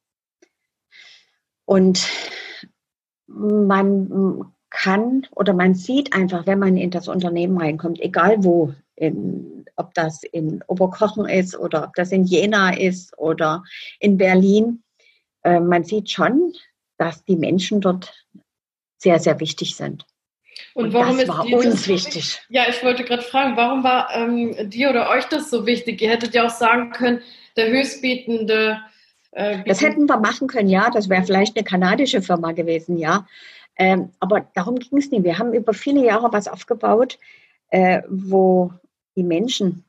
[1.65, 2.07] Und
[3.27, 9.65] man kann oder man sieht einfach, wenn man in das Unternehmen reinkommt, egal wo, in,
[9.75, 13.63] ob das in Oberkochen ist oder ob das in Jena ist oder
[13.99, 14.83] in Berlin,
[15.43, 16.53] äh, man sieht schon,
[16.97, 18.13] dass die Menschen dort
[18.97, 20.05] sehr, sehr wichtig sind.
[20.73, 22.41] Und, Und warum das war uns wichtig?
[22.49, 26.01] Ja, ich wollte gerade fragen, warum war ähm, dir oder euch das so wichtig?
[26.01, 27.21] Ihr hättet ja auch sagen können,
[27.57, 28.79] der höchstbietende
[29.31, 30.89] äh, das hätten wir machen können, ja.
[30.89, 33.27] Das wäre vielleicht eine kanadische Firma gewesen, ja.
[33.77, 35.23] Ähm, aber darum ging es nicht.
[35.23, 37.19] Wir haben über viele Jahre was aufgebaut,
[37.69, 38.73] äh, wo
[39.15, 39.83] die Menschen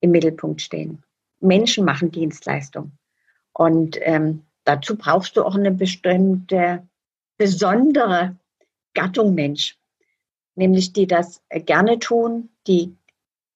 [0.00, 1.02] im Mittelpunkt stehen.
[1.40, 2.92] Menschen machen Dienstleistung.
[3.52, 6.86] Und ähm, dazu brauchst du auch eine bestimmte,
[7.36, 8.36] besondere
[8.94, 9.78] Gattung Mensch.
[10.54, 12.96] Nämlich die das gerne tun, die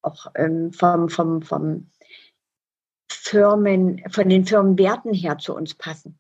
[0.03, 1.91] auch ähm, vom, vom, vom
[3.11, 6.19] Firmen, von den Firmenwerten her zu uns passen.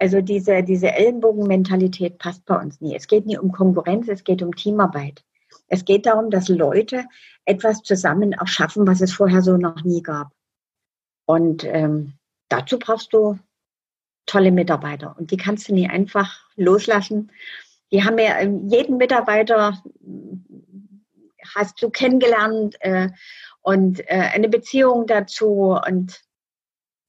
[0.00, 2.96] Also diese, diese Ellenbogenmentalität passt bei uns nie.
[2.96, 5.22] Es geht nie um Konkurrenz, es geht um Teamarbeit.
[5.68, 7.04] Es geht darum, dass Leute
[7.44, 10.32] etwas zusammen erschaffen, was es vorher so noch nie gab.
[11.26, 12.14] Und ähm,
[12.48, 13.38] dazu brauchst du
[14.24, 15.14] tolle Mitarbeiter.
[15.18, 17.30] Und die kannst du nie einfach loslassen.
[17.92, 19.82] Die haben ja ähm, jeden Mitarbeiter
[21.54, 23.10] hast du kennengelernt äh,
[23.60, 25.78] und äh, eine Beziehung dazu.
[25.86, 26.22] Und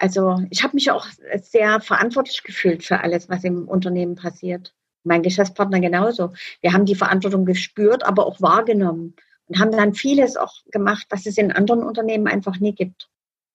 [0.01, 1.05] also ich habe mich auch
[1.43, 4.73] sehr verantwortlich gefühlt für alles, was im Unternehmen passiert.
[5.03, 6.33] Mein Geschäftspartner genauso.
[6.61, 11.27] Wir haben die Verantwortung gespürt, aber auch wahrgenommen und haben dann vieles auch gemacht, was
[11.27, 13.09] es in anderen Unternehmen einfach nie gibt.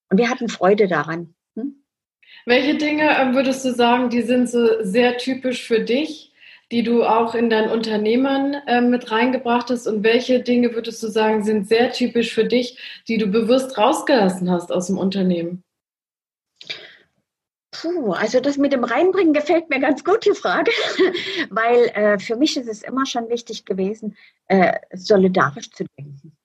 [0.08, 1.34] Und wir hatten Freude daran.
[1.56, 1.82] Hm?
[2.44, 6.32] Welche Dinge ähm, würdest du sagen, die sind so sehr typisch für dich,
[6.70, 9.88] die du auch in dein Unternehmen äh, mit reingebracht hast?
[9.88, 12.78] Und welche Dinge würdest du sagen, sind sehr typisch für dich,
[13.08, 15.64] die du bewusst rausgelassen hast aus dem Unternehmen?
[17.80, 20.70] Puh, also das mit dem Reinbringen gefällt mir ganz gut, die Frage,
[21.50, 26.36] weil äh, für mich ist es immer schon wichtig gewesen, äh, solidarisch zu denken.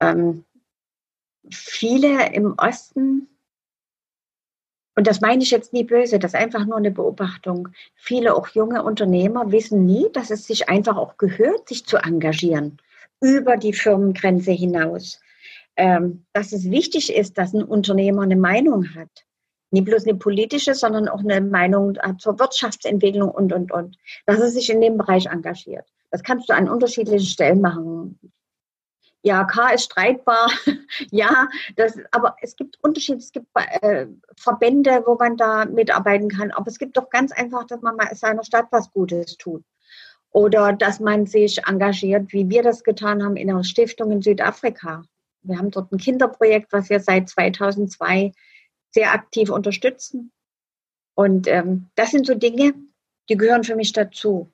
[0.00, 0.44] Ähm,
[1.50, 3.28] viele im Osten,
[4.94, 8.48] und das meine ich jetzt nie böse, das ist einfach nur eine Beobachtung, viele auch
[8.48, 12.78] junge Unternehmer wissen nie, dass es sich einfach auch gehört, sich zu engagieren
[13.20, 15.20] über die Firmengrenze hinaus.
[15.76, 19.24] Ähm, dass es wichtig ist, dass ein Unternehmer eine Meinung hat
[19.74, 23.98] nicht bloß eine politische, sondern auch eine Meinung zur Wirtschaftsentwicklung und, und, und.
[24.24, 25.86] Dass er sich in dem Bereich engagiert.
[26.10, 28.18] Das kannst du an unterschiedlichen Stellen machen.
[29.22, 30.50] Ja, K ist streitbar.
[31.10, 33.18] ja, das, aber es gibt Unterschiede.
[33.18, 34.06] Es gibt äh,
[34.36, 36.50] Verbände, wo man da mitarbeiten kann.
[36.52, 39.64] Aber es gibt doch ganz einfach, dass man mal seiner Stadt was Gutes tut.
[40.30, 45.04] Oder dass man sich engagiert, wie wir das getan haben in einer Stiftung in Südafrika.
[45.42, 48.32] Wir haben dort ein Kinderprojekt, was wir seit 2002
[48.94, 50.30] sehr aktiv unterstützen.
[51.14, 52.74] Und ähm, das sind so Dinge,
[53.28, 54.50] die gehören für mich dazu.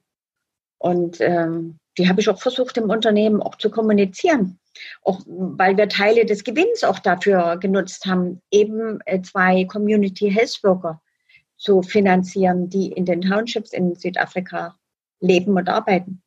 [0.78, 4.58] Und ähm, die habe ich auch versucht im Unternehmen auch zu kommunizieren.
[5.02, 10.60] Auch weil wir Teile des Gewinns auch dafür genutzt haben, eben äh, zwei Community Health
[10.62, 11.02] Worker
[11.58, 14.76] zu finanzieren, die in den Townships in Südafrika
[15.20, 16.22] leben und arbeiten.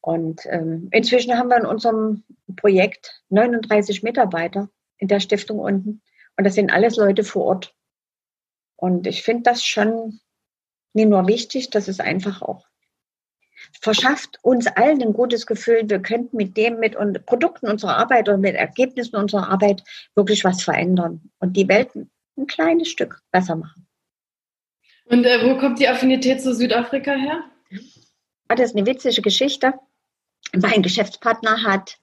[0.00, 2.22] Und ähm, inzwischen haben wir in unserem
[2.56, 6.00] Projekt 39 Mitarbeiter in der Stiftung unten.
[6.40, 7.74] Und das sind alles Leute vor Ort.
[8.76, 10.20] Und ich finde das schon
[10.94, 12.70] nicht nur wichtig, das ist einfach auch
[13.80, 18.38] verschafft uns allen ein gutes Gefühl, wir könnten mit dem, mit Produkten unserer Arbeit oder
[18.38, 19.82] mit Ergebnissen unserer Arbeit
[20.14, 23.86] wirklich was verändern und die Welt ein kleines Stück besser machen.
[25.04, 27.44] Und äh, wo kommt die Affinität zu Südafrika her?
[28.48, 29.74] Ah, das ist eine witzige Geschichte.
[30.54, 31.98] Mein Geschäftspartner hat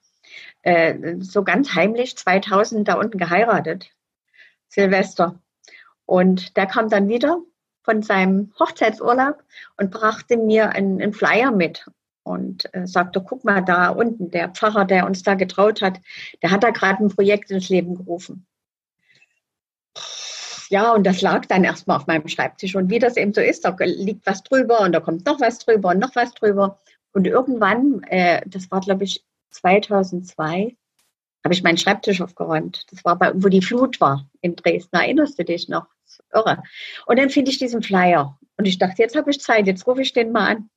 [0.61, 3.91] äh, so ganz heimlich 2000 da unten geheiratet.
[4.69, 5.39] Silvester.
[6.05, 7.41] Und der kam dann wieder
[7.83, 9.43] von seinem Hochzeitsurlaub
[9.77, 11.85] und brachte mir einen, einen Flyer mit
[12.23, 15.99] und äh, sagte, guck mal da unten, der Pfarrer, der uns da getraut hat,
[16.41, 18.45] der hat da gerade ein Projekt ins Leben gerufen.
[20.69, 22.75] Ja, und das lag dann erstmal auf meinem Schreibtisch.
[22.75, 25.59] Und wie das eben so ist, da liegt was drüber und da kommt noch was
[25.59, 26.79] drüber und noch was drüber.
[27.13, 30.75] Und irgendwann, äh, das war glaube ich 2002,
[31.47, 32.85] habe ich meinen Schreibtisch aufgeräumt.
[32.91, 34.97] Das war bei, wo die Flut war in Dresden.
[34.97, 35.87] Erinnerst du dich noch?
[36.33, 36.63] irre.
[37.05, 40.01] Und dann finde ich diesen Flyer und ich dachte, jetzt habe ich Zeit, jetzt rufe
[40.01, 40.69] ich den mal an.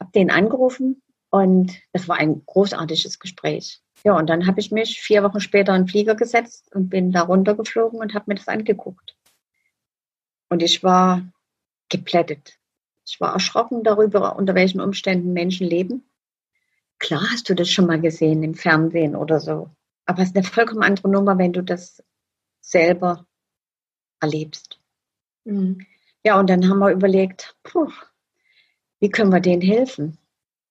[0.00, 3.80] Habe den angerufen und es war ein großartiges Gespräch.
[4.04, 7.12] Ja, und dann habe ich mich vier Wochen später in den Flieger gesetzt und bin
[7.12, 9.16] da runtergeflogen und habe mir das angeguckt.
[10.48, 11.22] Und ich war
[11.88, 12.58] geplättet.
[13.06, 16.04] Ich war erschrocken darüber, unter welchen Umständen Menschen leben.
[16.98, 19.70] Klar hast du das schon mal gesehen im Fernsehen oder so.
[20.06, 22.02] Aber es ist eine vollkommen andere Nummer, wenn du das
[22.60, 23.26] selber
[24.20, 24.80] erlebst.
[25.44, 25.86] Mhm.
[26.24, 27.90] Ja, und dann haben wir überlegt, puh,
[29.00, 30.18] wie können wir denen helfen?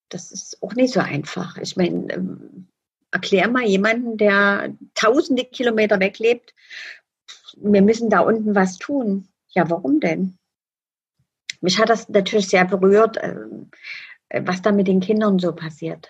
[0.10, 1.58] Das ist auch nicht so einfach.
[1.58, 2.68] Ich meine, ähm,
[3.12, 6.54] erklär mal jemanden, der tausende Kilometer weglebt,
[7.58, 9.28] wir müssen da unten was tun.
[9.50, 10.38] Ja, warum denn?
[11.60, 13.70] Mich hat das natürlich sehr berührt, ähm,
[14.30, 16.10] was da mit den Kindern so passiert.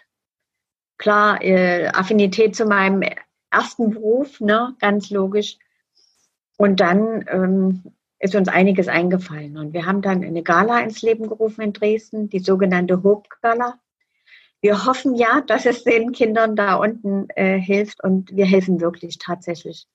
[1.02, 3.02] Klar, äh, Affinität zu meinem
[3.50, 5.58] ersten Beruf, ne, ganz logisch.
[6.58, 7.82] Und dann ähm,
[8.20, 9.58] ist uns einiges eingefallen.
[9.58, 13.80] Und wir haben dann eine Gala ins Leben gerufen in Dresden, die sogenannte Hope Gala.
[14.62, 19.18] Wir hoffen ja, dass es den Kindern da unten äh, hilft und wir helfen wirklich
[19.18, 19.88] tatsächlich.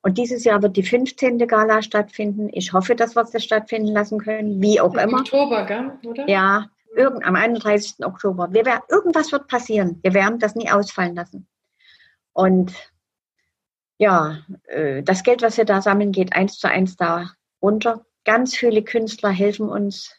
[0.00, 1.36] Und dieses Jahr wird die 15.
[1.46, 2.48] Gala stattfinden.
[2.50, 5.18] Ich hoffe, dass wir es stattfinden lassen können, wie auch Im immer.
[5.18, 5.92] Oktober, gell?
[6.06, 6.26] oder?
[6.30, 8.04] Ja, irgend, am 31.
[8.04, 8.52] Oktober.
[8.52, 10.00] Wir, irgendwas wird passieren.
[10.02, 11.46] Wir werden das nie ausfallen lassen.
[12.32, 12.72] Und
[13.98, 17.30] ja, äh, das Geld, was wir da sammeln, geht eins zu eins da
[17.62, 18.04] runter.
[18.24, 20.14] Ganz viele Künstler helfen uns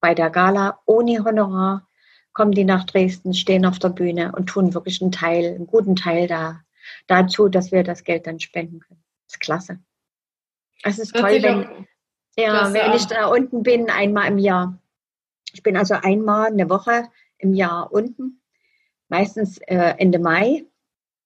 [0.00, 1.88] bei der Gala ohne Honorar.
[2.32, 5.96] Kommen die nach Dresden, stehen auf der Bühne und tun wirklich einen Teil, einen guten
[5.96, 6.60] Teil da,
[7.06, 9.02] dazu, dass wir das Geld dann spenden können.
[9.26, 9.78] Das ist klasse.
[10.82, 11.86] Es ist toll, wenn,
[12.36, 14.78] ja, wenn ich da unten bin, einmal im Jahr.
[15.56, 18.42] Ich bin also einmal eine Woche im Jahr unten,
[19.08, 20.66] meistens äh, Ende Mai.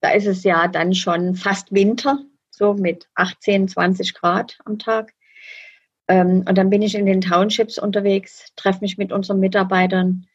[0.01, 5.14] Da ist es ja dann schon fast Winter, so mit 18, 20 Grad am Tag.
[6.07, 10.29] Ähm, und dann bin ich in den Townships unterwegs, treffe mich mit unseren Mitarbeitern,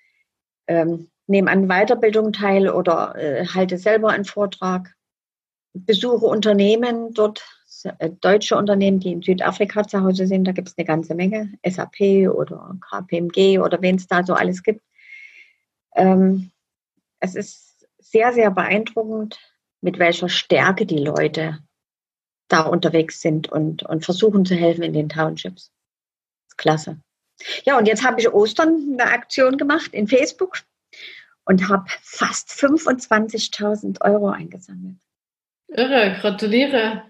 [0.67, 4.93] ähm, nehme an Weiterbildung teil oder äh, halte selber einen Vortrag,
[5.71, 7.45] besuche Unternehmen dort,
[8.21, 10.45] deutsche Unternehmen, die in Südafrika zu Hause sind.
[10.45, 14.63] Da gibt es eine ganze Menge, SAP oder KPMG oder wen es da so alles
[14.63, 14.82] gibt.
[15.95, 16.52] Ähm,
[17.19, 19.39] es ist sehr, sehr beeindruckend,
[19.82, 21.60] mit welcher Stärke die Leute
[22.48, 25.71] da unterwegs sind und, und versuchen zu helfen in den Townships.
[26.58, 27.00] klasse.
[27.65, 30.60] Ja, und jetzt habe ich Ostern eine Aktion gemacht in Facebook
[31.45, 34.98] und habe fast 25.000 Euro eingesammelt.
[35.67, 37.04] Irre, gratuliere.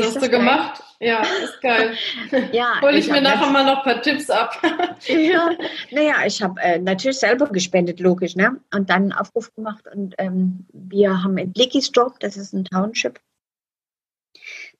[0.00, 0.40] Was ist hast du geil?
[0.40, 0.82] gemacht?
[1.00, 1.94] Ja, ist geil.
[2.52, 4.60] ja, Hol ich, ich mir nachher mal noch ein paar Tipps ab.
[5.06, 5.50] ja,
[5.90, 8.60] naja, ich habe äh, natürlich selber gespendet, logisch, ne?
[8.74, 13.20] Und dann einen Aufruf gemacht und ähm, wir haben in Blickisdorf, das ist ein Township,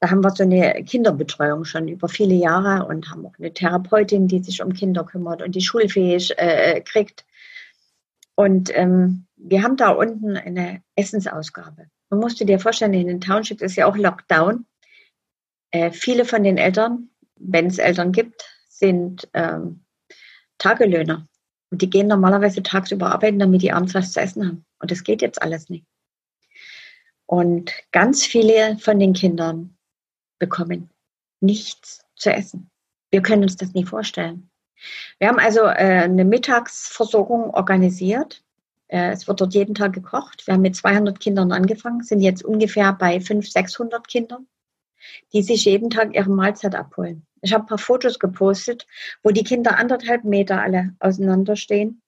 [0.00, 4.28] da haben wir so eine Kinderbetreuung schon über viele Jahre und haben auch eine Therapeutin,
[4.28, 7.24] die sich um Kinder kümmert und die schulfähig äh, kriegt.
[8.34, 11.86] Und ähm, wir haben da unten eine Essensausgabe.
[12.10, 14.66] Man musste dir vorstellen, in den Townships ist ja auch Lockdown.
[15.74, 19.84] Äh, viele von den Eltern, wenn es Eltern gibt, sind ähm,
[20.58, 21.26] Tagelöhner.
[21.70, 24.64] Und die gehen normalerweise tagsüber arbeiten, damit die abends was zu essen haben.
[24.78, 25.84] Und das geht jetzt alles nicht.
[27.26, 29.76] Und ganz viele von den Kindern
[30.38, 30.90] bekommen
[31.40, 32.70] nichts zu essen.
[33.10, 34.48] Wir können uns das nie vorstellen.
[35.18, 38.44] Wir haben also äh, eine Mittagsversorgung organisiert.
[38.86, 40.46] Äh, es wird dort jeden Tag gekocht.
[40.46, 44.46] Wir haben mit 200 Kindern angefangen, sind jetzt ungefähr bei 500, 600 Kindern
[45.32, 47.26] die sich jeden Tag ihre Mahlzeit abholen.
[47.40, 48.86] Ich habe ein paar Fotos gepostet,
[49.22, 52.02] wo die Kinder anderthalb Meter alle auseinanderstehen,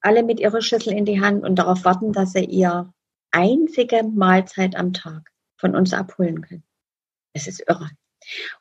[0.00, 2.92] alle mit ihrer Schüssel in die Hand und darauf warten, dass sie ihr
[3.30, 6.64] einzige Mahlzeit am Tag von uns abholen können.
[7.34, 7.90] Es ist irre.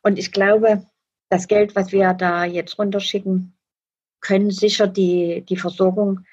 [0.02, 0.86] Und ich glaube,
[1.30, 3.56] das Geld, was wir da jetzt runterschicken,
[4.20, 6.26] können sicher die, die Versorgung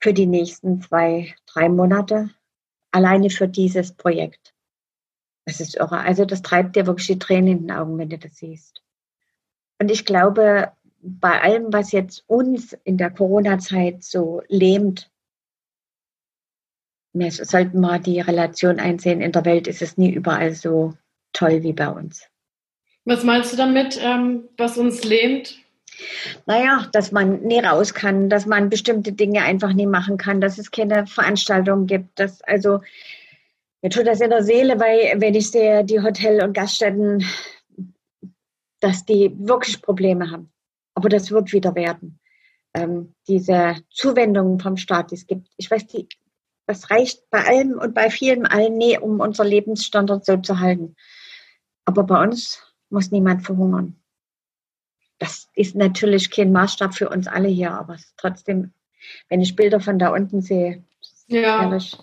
[0.00, 2.30] für die nächsten zwei, drei Monate
[2.92, 4.54] alleine für dieses Projekt
[5.46, 6.00] das ist irre.
[6.00, 8.82] Also das treibt dir wirklich die Tränen in den Augen, wenn du das siehst.
[9.78, 15.10] Und ich glaube, bei allem, was jetzt uns in der Corona-Zeit so lähmt,
[17.12, 20.94] wir sollten mal die Relation einsehen, in der Welt ist es nie überall so
[21.32, 22.28] toll wie bei uns.
[23.04, 25.58] Was meinst du damit, ähm, was uns lähmt?
[26.44, 30.58] Naja, dass man nie raus kann, dass man bestimmte Dinge einfach nie machen kann, dass
[30.58, 32.80] es keine Veranstaltungen gibt, dass also
[33.82, 37.24] mir tut das in der Seele, weil wenn ich sehe, die Hotel- und Gaststätten,
[38.80, 40.52] dass die wirklich Probleme haben.
[40.94, 42.18] Aber das wird wieder werden.
[42.74, 45.48] Ähm, diese Zuwendungen vom Staat, die es gibt.
[45.56, 46.08] Ich weiß, die,
[46.66, 50.96] das reicht bei allem und bei vielen allen nie, um unser Lebensstandard so zu halten.
[51.84, 53.96] Aber bei uns muss niemand verhungern.
[55.18, 58.72] Das ist natürlich kein Maßstab für uns alle hier, aber trotzdem,
[59.28, 60.84] wenn ich Bilder von da unten sehe,
[61.28, 61.62] ja.
[61.62, 61.96] Ehrlich.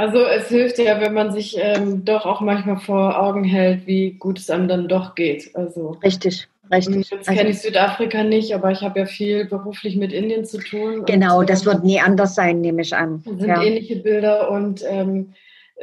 [0.00, 4.12] Also es hilft ja, wenn man sich ähm, doch auch manchmal vor Augen hält, wie
[4.12, 5.54] gut es einem dann doch geht.
[5.54, 7.10] Also richtig, richtig.
[7.10, 10.56] Jetzt kenne also, ich Südafrika nicht, aber ich habe ja viel beruflich mit Indien zu
[10.56, 11.04] tun.
[11.04, 13.22] Genau, und, das wird nie anders sein, nehme ich an.
[13.26, 13.62] Sind ja.
[13.62, 15.34] ähnliche Bilder und ähm,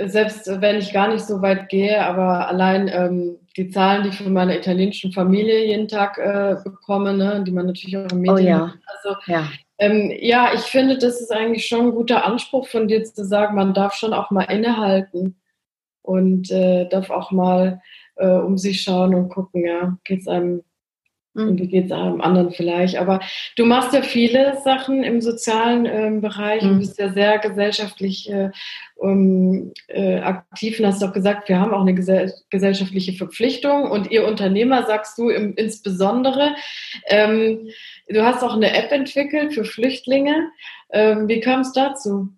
[0.08, 4.18] selbst wenn ich gar nicht so weit gehe, aber allein ähm, die Zahlen, die ich
[4.18, 8.36] von meiner italienischen Familie jeden Tag äh, bekomme, ne, die man natürlich auch im Medien,
[8.36, 8.74] oh, ja.
[8.88, 9.48] also ja.
[9.80, 13.56] Ähm, ja, ich finde, das ist eigentlich schon ein guter Anspruch von dir zu sagen,
[13.56, 15.36] man darf schon auch mal innehalten
[16.02, 17.82] und äh, darf auch mal
[18.16, 20.64] äh, um sich schauen und gucken, ja, geht es einem
[21.38, 21.58] und mhm.
[21.60, 22.98] wie geht es einem anderen vielleicht.
[22.98, 23.20] Aber
[23.56, 26.72] du machst ja viele Sachen im sozialen ähm, Bereich mhm.
[26.72, 28.50] und bist ja sehr gesellschaftlich äh,
[28.96, 34.10] um, äh, aktiv und hast auch gesagt, wir haben auch eine gesell gesellschaftliche Verpflichtung und
[34.10, 36.56] ihr Unternehmer sagst du im, insbesondere.
[37.06, 37.70] Ähm,
[38.10, 40.50] du hast auch eine App entwickelt für Flüchtlinge.
[40.92, 42.30] Ähm, wie kam es dazu?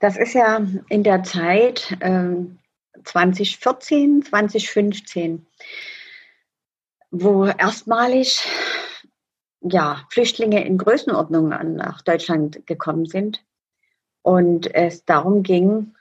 [0.00, 1.96] Das ist ja in der Zeit
[3.04, 5.46] 2014, ähm, 2015
[7.10, 8.46] wo erstmalig
[9.62, 13.44] ja, Flüchtlinge in Größenordnung nach Deutschland gekommen sind
[14.22, 15.94] und es darum ging,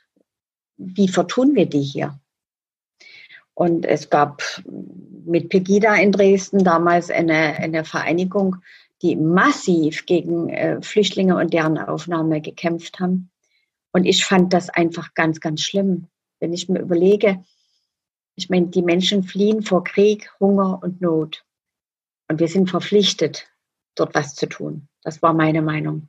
[0.77, 2.19] wie vertun wir die hier?
[3.53, 4.41] Und es gab
[5.25, 8.57] mit Pegida in Dresden damals eine, eine Vereinigung,
[9.01, 13.29] die massiv gegen äh, Flüchtlinge und deren Aufnahme gekämpft haben.
[13.91, 16.07] Und ich fand das einfach ganz, ganz schlimm.
[16.39, 17.43] Wenn ich mir überlege,
[18.39, 21.45] ich meine, die Menschen fliehen vor Krieg, Hunger und Not.
[22.27, 23.47] Und wir sind verpflichtet,
[23.95, 24.87] dort was zu tun.
[25.03, 26.07] Das war meine Meinung.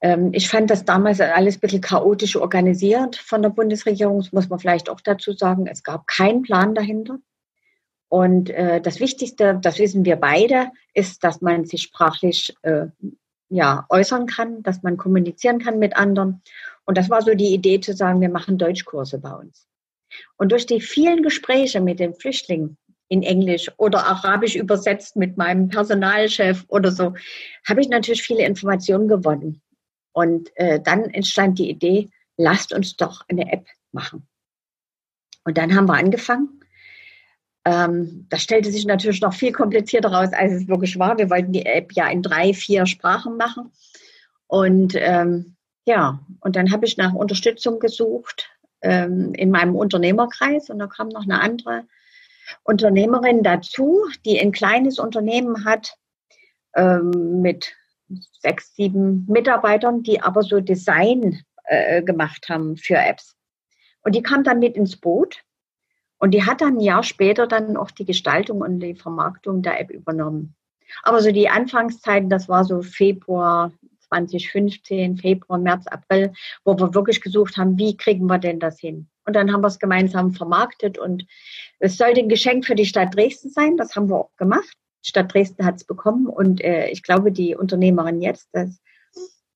[0.00, 4.48] Ähm, ich fand das damals alles ein bisschen chaotisch organisiert von der Bundesregierung, das muss
[4.48, 5.66] man vielleicht auch dazu sagen.
[5.66, 7.18] Es gab keinen Plan dahinter.
[8.08, 12.86] Und äh, das Wichtigste, das wissen wir beide, ist, dass man sich sprachlich äh,
[13.48, 16.42] ja, äußern kann, dass man kommunizieren kann mit anderen.
[16.84, 19.69] Und das war so die Idee zu sagen, wir machen Deutschkurse bei uns.
[20.36, 22.76] Und durch die vielen Gespräche mit den Flüchtlingen
[23.08, 27.14] in Englisch oder Arabisch übersetzt mit meinem Personalchef oder so,
[27.68, 29.60] habe ich natürlich viele Informationen gewonnen.
[30.12, 34.26] Und äh, dann entstand die Idee, lasst uns doch eine App machen.
[35.44, 36.60] Und dann haben wir angefangen.
[37.64, 41.18] Ähm, das stellte sich natürlich noch viel komplizierter raus, als es wirklich war.
[41.18, 43.72] Wir wollten die App ja in drei, vier Sprachen machen.
[44.46, 48.50] Und ähm, ja, und dann habe ich nach Unterstützung gesucht
[48.82, 51.84] ähm, in meinem Unternehmerkreis und da kam noch eine andere
[52.64, 55.96] Unternehmerin dazu, die ein kleines Unternehmen hat
[56.74, 57.74] ähm, mit
[58.40, 63.36] sechs, sieben Mitarbeitern, die aber so Design äh, gemacht haben für Apps.
[64.02, 65.42] Und die kam dann mit ins Boot
[66.18, 69.80] und die hat dann ein Jahr später dann auch die Gestaltung und die Vermarktung der
[69.80, 70.56] App übernommen.
[71.02, 73.72] Aber so die Anfangszeiten, das war so Februar
[74.10, 76.32] 2015, Februar, März, April,
[76.64, 79.08] wo wir wirklich gesucht haben, wie kriegen wir denn das hin?
[79.24, 81.24] Und dann haben wir es gemeinsam vermarktet und
[81.78, 83.76] es sollte ein Geschenk für die Stadt Dresden sein.
[83.76, 84.76] Das haben wir auch gemacht.
[85.04, 88.80] Die Stadt Dresden hat es bekommen und äh, ich glaube, die Unternehmerin jetzt, das,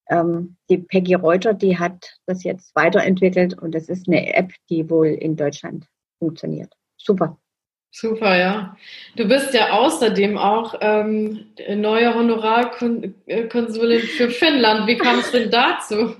[0.08, 4.88] ähm, die Peggy Reuter, die hat das jetzt weiterentwickelt und es ist eine App, die
[4.88, 5.86] wohl in Deutschland
[6.18, 6.72] funktioniert.
[6.96, 7.38] Super.
[7.96, 8.76] Super, ja.
[9.14, 14.88] Du bist ja außerdem auch ähm, neue Honorarkonsulin für Finnland.
[14.88, 16.16] Wie kam es denn dazu?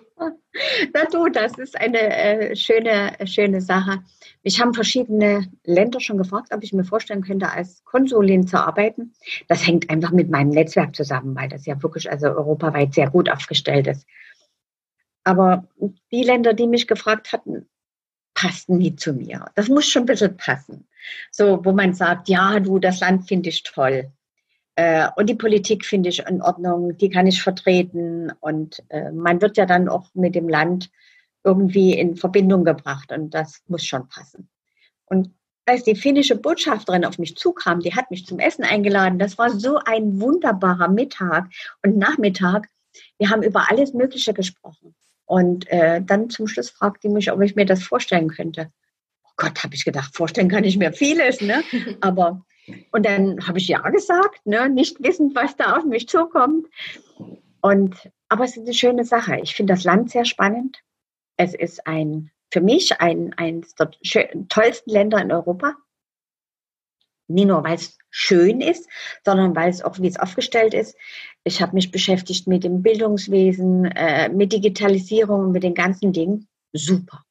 [0.95, 4.05] Na du, das ist eine äh, schöne, schöne Sache.
[4.45, 9.13] Mich haben verschiedene Länder schon gefragt, ob ich mir vorstellen könnte, als Konsulin zu arbeiten.
[9.49, 13.29] Das hängt einfach mit meinem Netzwerk zusammen, weil das ja wirklich also europaweit sehr gut
[13.29, 14.07] aufgestellt ist.
[15.25, 15.67] Aber
[16.13, 17.67] die Länder, die mich gefragt hatten,
[18.35, 19.47] passten nie zu mir.
[19.55, 20.87] Das muss schon ein bisschen passen.
[21.31, 24.11] So, wo man sagt, ja, du, das Land finde ich toll.
[24.77, 28.33] Äh, und die Politik finde ich in Ordnung, die kann ich vertreten.
[28.41, 30.91] Und äh, man wird ja dann auch mit dem Land
[31.45, 33.13] irgendwie in Verbindung gebracht.
[33.13, 34.49] Und das muss schon passen.
[35.07, 35.31] Und
[35.67, 39.19] als die finnische Botschafterin auf mich zukam, die hat mich zum Essen eingeladen.
[39.19, 41.49] Das war so ein wunderbarer Mittag
[41.83, 42.69] und Nachmittag.
[43.19, 44.95] Wir haben über alles Mögliche gesprochen.
[45.27, 48.71] Und äh, dann zum Schluss fragte die mich, ob ich mir das vorstellen könnte.
[49.25, 51.63] Oh Gott, habe ich gedacht, vorstellen kann ich mir vieles, ne?
[52.01, 52.45] Aber
[52.93, 56.67] und dann habe ich ja gesagt, ne, nicht wissend, was da auf mich zukommt.
[57.61, 59.39] Und aber es ist eine schöne Sache.
[59.43, 60.79] Ich finde das Land sehr spannend.
[61.37, 63.91] Es ist ein für mich ein eines der
[64.49, 65.75] tollsten Länder in Europa.
[67.27, 68.89] Nicht nur, weil es schön ist,
[69.25, 70.97] sondern weil es auch, wie es aufgestellt ist.
[71.43, 76.49] Ich habe mich beschäftigt mit dem Bildungswesen, äh, mit Digitalisierung, mit den ganzen Dingen.
[76.73, 77.25] Super.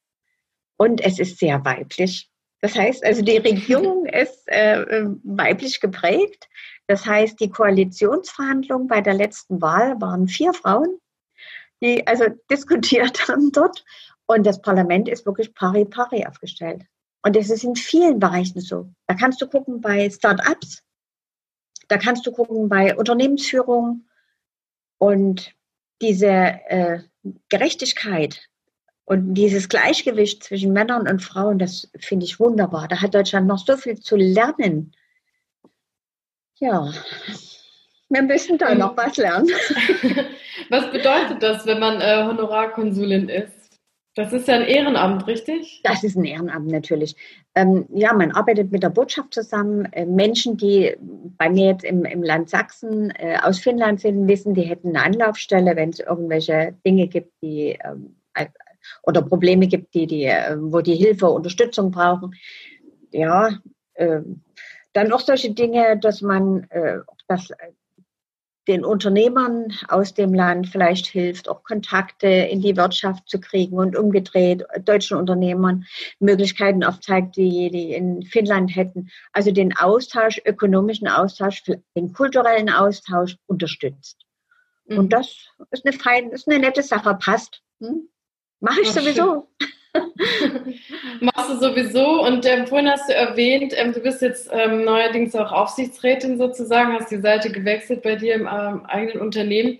[0.76, 2.28] Und es ist sehr weiblich.
[2.60, 6.48] Das heißt also, die Regierung ist äh, weiblich geprägt.
[6.86, 10.98] Das heißt, die Koalitionsverhandlungen bei der letzten Wahl waren vier Frauen,
[11.82, 13.84] die also diskutiert haben dort.
[14.26, 16.84] Und das Parlament ist wirklich pari pari aufgestellt.
[17.24, 18.90] Und das ist in vielen Bereichen so.
[19.06, 20.84] Da kannst du gucken bei Start-ups,
[21.88, 24.04] da kannst du gucken bei Unternehmensführung
[24.98, 25.54] und
[26.02, 27.00] diese äh,
[27.48, 28.46] Gerechtigkeit
[29.06, 32.88] und dieses Gleichgewicht zwischen Männern und Frauen, das finde ich wunderbar.
[32.88, 34.92] Da hat Deutschland noch so viel zu lernen.
[36.56, 36.92] Ja,
[38.10, 39.48] wir müssen da noch was lernen.
[40.70, 43.63] Was bedeutet das, wenn man äh, Honorarkonsulin ist?
[44.14, 45.80] Das ist ja ein Ehrenamt, richtig?
[45.82, 47.16] Das ist ein Ehrenamt natürlich.
[47.56, 49.86] Ähm, ja, man arbeitet mit der Botschaft zusammen.
[49.92, 54.54] Äh, Menschen, die bei mir jetzt im, im Land Sachsen äh, aus Finnland sind, wissen,
[54.54, 58.16] die hätten eine Anlaufstelle, wenn es irgendwelche Dinge gibt, die ähm,
[59.02, 62.34] oder Probleme gibt, die, die, äh, wo die Hilfe, Unterstützung brauchen.
[63.10, 63.58] Ja,
[63.96, 64.42] ähm,
[64.92, 67.50] dann auch solche Dinge, dass man äh, das
[68.66, 73.96] den Unternehmern aus dem Land vielleicht hilft, auch Kontakte in die Wirtschaft zu kriegen und
[73.96, 75.84] umgedreht deutschen Unternehmern
[76.18, 79.10] Möglichkeiten aufzeigt, die, die in Finnland hätten.
[79.32, 81.62] Also den Austausch, ökonomischen Austausch,
[81.96, 84.24] den kulturellen Austausch unterstützt.
[84.86, 84.98] Mhm.
[84.98, 87.62] Und das ist eine feine, ist eine nette Sache, passt.
[87.80, 88.08] Hm?
[88.60, 89.48] Mache ich Ach, sowieso.
[91.20, 95.34] Machst du sowieso und ähm, vorhin hast du erwähnt, ähm, du bist jetzt ähm, neuerdings
[95.34, 99.78] auch Aufsichtsrätin sozusagen, hast die Seite gewechselt bei dir im ähm, eigenen Unternehmen.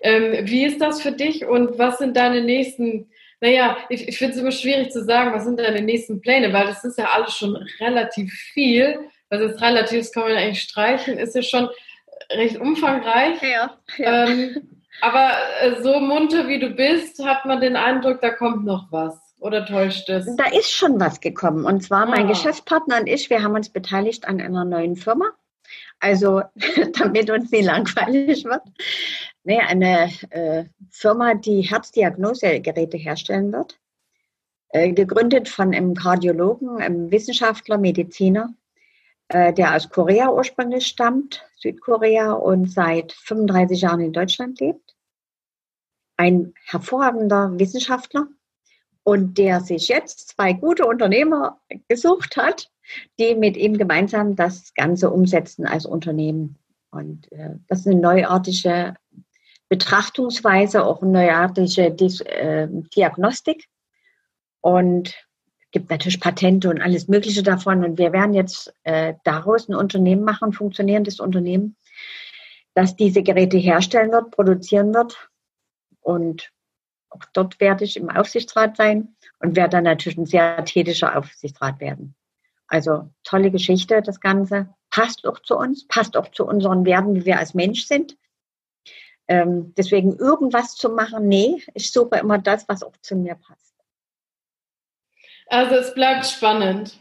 [0.00, 4.34] Ähm, wie ist das für dich und was sind deine nächsten, naja, ich, ich finde
[4.34, 7.36] es immer schwierig zu sagen, was sind deine nächsten Pläne, weil das ist ja alles
[7.36, 8.98] schon relativ viel.
[9.30, 11.68] Was ist relativ, das kann man eigentlich streichen, ist ja schon
[12.30, 13.40] recht umfangreich.
[13.42, 14.26] Ja, ja.
[14.26, 14.68] Ähm,
[15.00, 19.23] aber äh, so munter wie du bist, hat man den Eindruck, da kommt noch was.
[19.44, 20.24] Oder täuscht es?
[20.36, 21.66] Da ist schon was gekommen.
[21.66, 22.06] Und zwar ah.
[22.06, 25.26] mein Geschäftspartner und ich, wir haben uns beteiligt an einer neuen Firma.
[26.00, 26.42] Also,
[26.98, 28.62] damit uns nie langweilig wird.
[29.42, 33.78] Nee, eine äh, Firma, die Herzdiagnosegeräte herstellen wird.
[34.70, 38.48] Äh, gegründet von einem Kardiologen, einem Wissenschaftler, Mediziner,
[39.28, 44.96] äh, der aus Korea ursprünglich stammt, Südkorea, und seit 35 Jahren in Deutschland lebt.
[46.16, 48.26] Ein hervorragender Wissenschaftler,
[49.04, 52.70] und der sich jetzt zwei gute Unternehmer gesucht hat,
[53.18, 56.58] die mit ihm gemeinsam das Ganze umsetzen als Unternehmen.
[56.90, 58.96] Und äh, das ist eine neuartige
[59.68, 63.68] Betrachtungsweise, auch eine neuartige Dis äh, Diagnostik.
[64.60, 67.84] Und es gibt natürlich Patente und alles Mögliche davon.
[67.84, 71.76] Und wir werden jetzt äh, daraus ein Unternehmen machen, ein funktionierendes Unternehmen,
[72.74, 75.28] das diese Geräte herstellen wird, produzieren wird
[76.00, 76.53] und
[77.14, 81.80] auch dort werde ich im Aufsichtsrat sein und werde dann natürlich ein sehr tätiger Aufsichtsrat
[81.80, 82.14] werden.
[82.66, 84.68] Also tolle Geschichte, das Ganze.
[84.90, 88.16] Passt auch zu uns, passt auch zu unseren Werten, wie wir als Mensch sind.
[89.26, 93.74] Ähm, deswegen irgendwas zu machen, nee, ich suche immer das, was auch zu mir passt.
[95.46, 96.98] Also es bleibt spannend.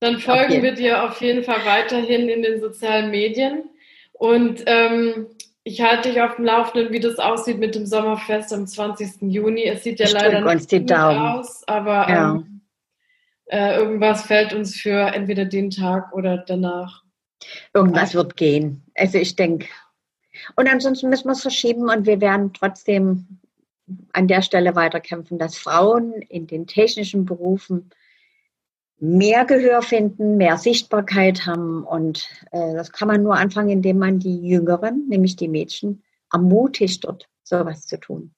[0.00, 3.70] Dann folgen wir dir auf jeden Fall weiterhin in den sozialen Medien.
[4.12, 5.26] Und ähm,
[5.66, 9.22] ich halte dich auf dem Laufenden, wie das aussieht mit dem Sommerfest am 20.
[9.22, 9.64] Juni.
[9.64, 12.34] Es sieht ja ich leider nicht gut aus, aber ja.
[12.34, 12.60] ähm,
[13.46, 17.02] äh, irgendwas fällt uns für entweder den Tag oder danach.
[17.74, 18.84] Irgendwas wird gehen.
[18.94, 19.66] Also ich denke.
[20.54, 23.40] Und ansonsten müssen wir es verschieben und wir werden trotzdem
[24.12, 27.90] an der Stelle weiterkämpfen, dass Frauen in den technischen Berufen
[28.98, 31.84] mehr Gehör finden, mehr Sichtbarkeit haben.
[31.84, 37.04] Und äh, das kann man nur anfangen, indem man die Jüngeren, nämlich die Mädchen, ermutigt,
[37.04, 38.32] dort sowas zu tun.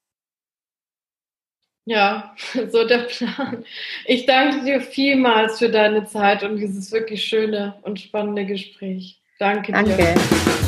[1.85, 2.35] Ja,
[2.71, 3.65] so der Plan.
[4.05, 9.23] Ich danke dir vielmals für deine Zeit und dieses wirklich schöne und spannende Gespräch.
[9.39, 9.97] Danke, danke.
[9.97, 10.15] dir.
[10.15, 10.68] Danke.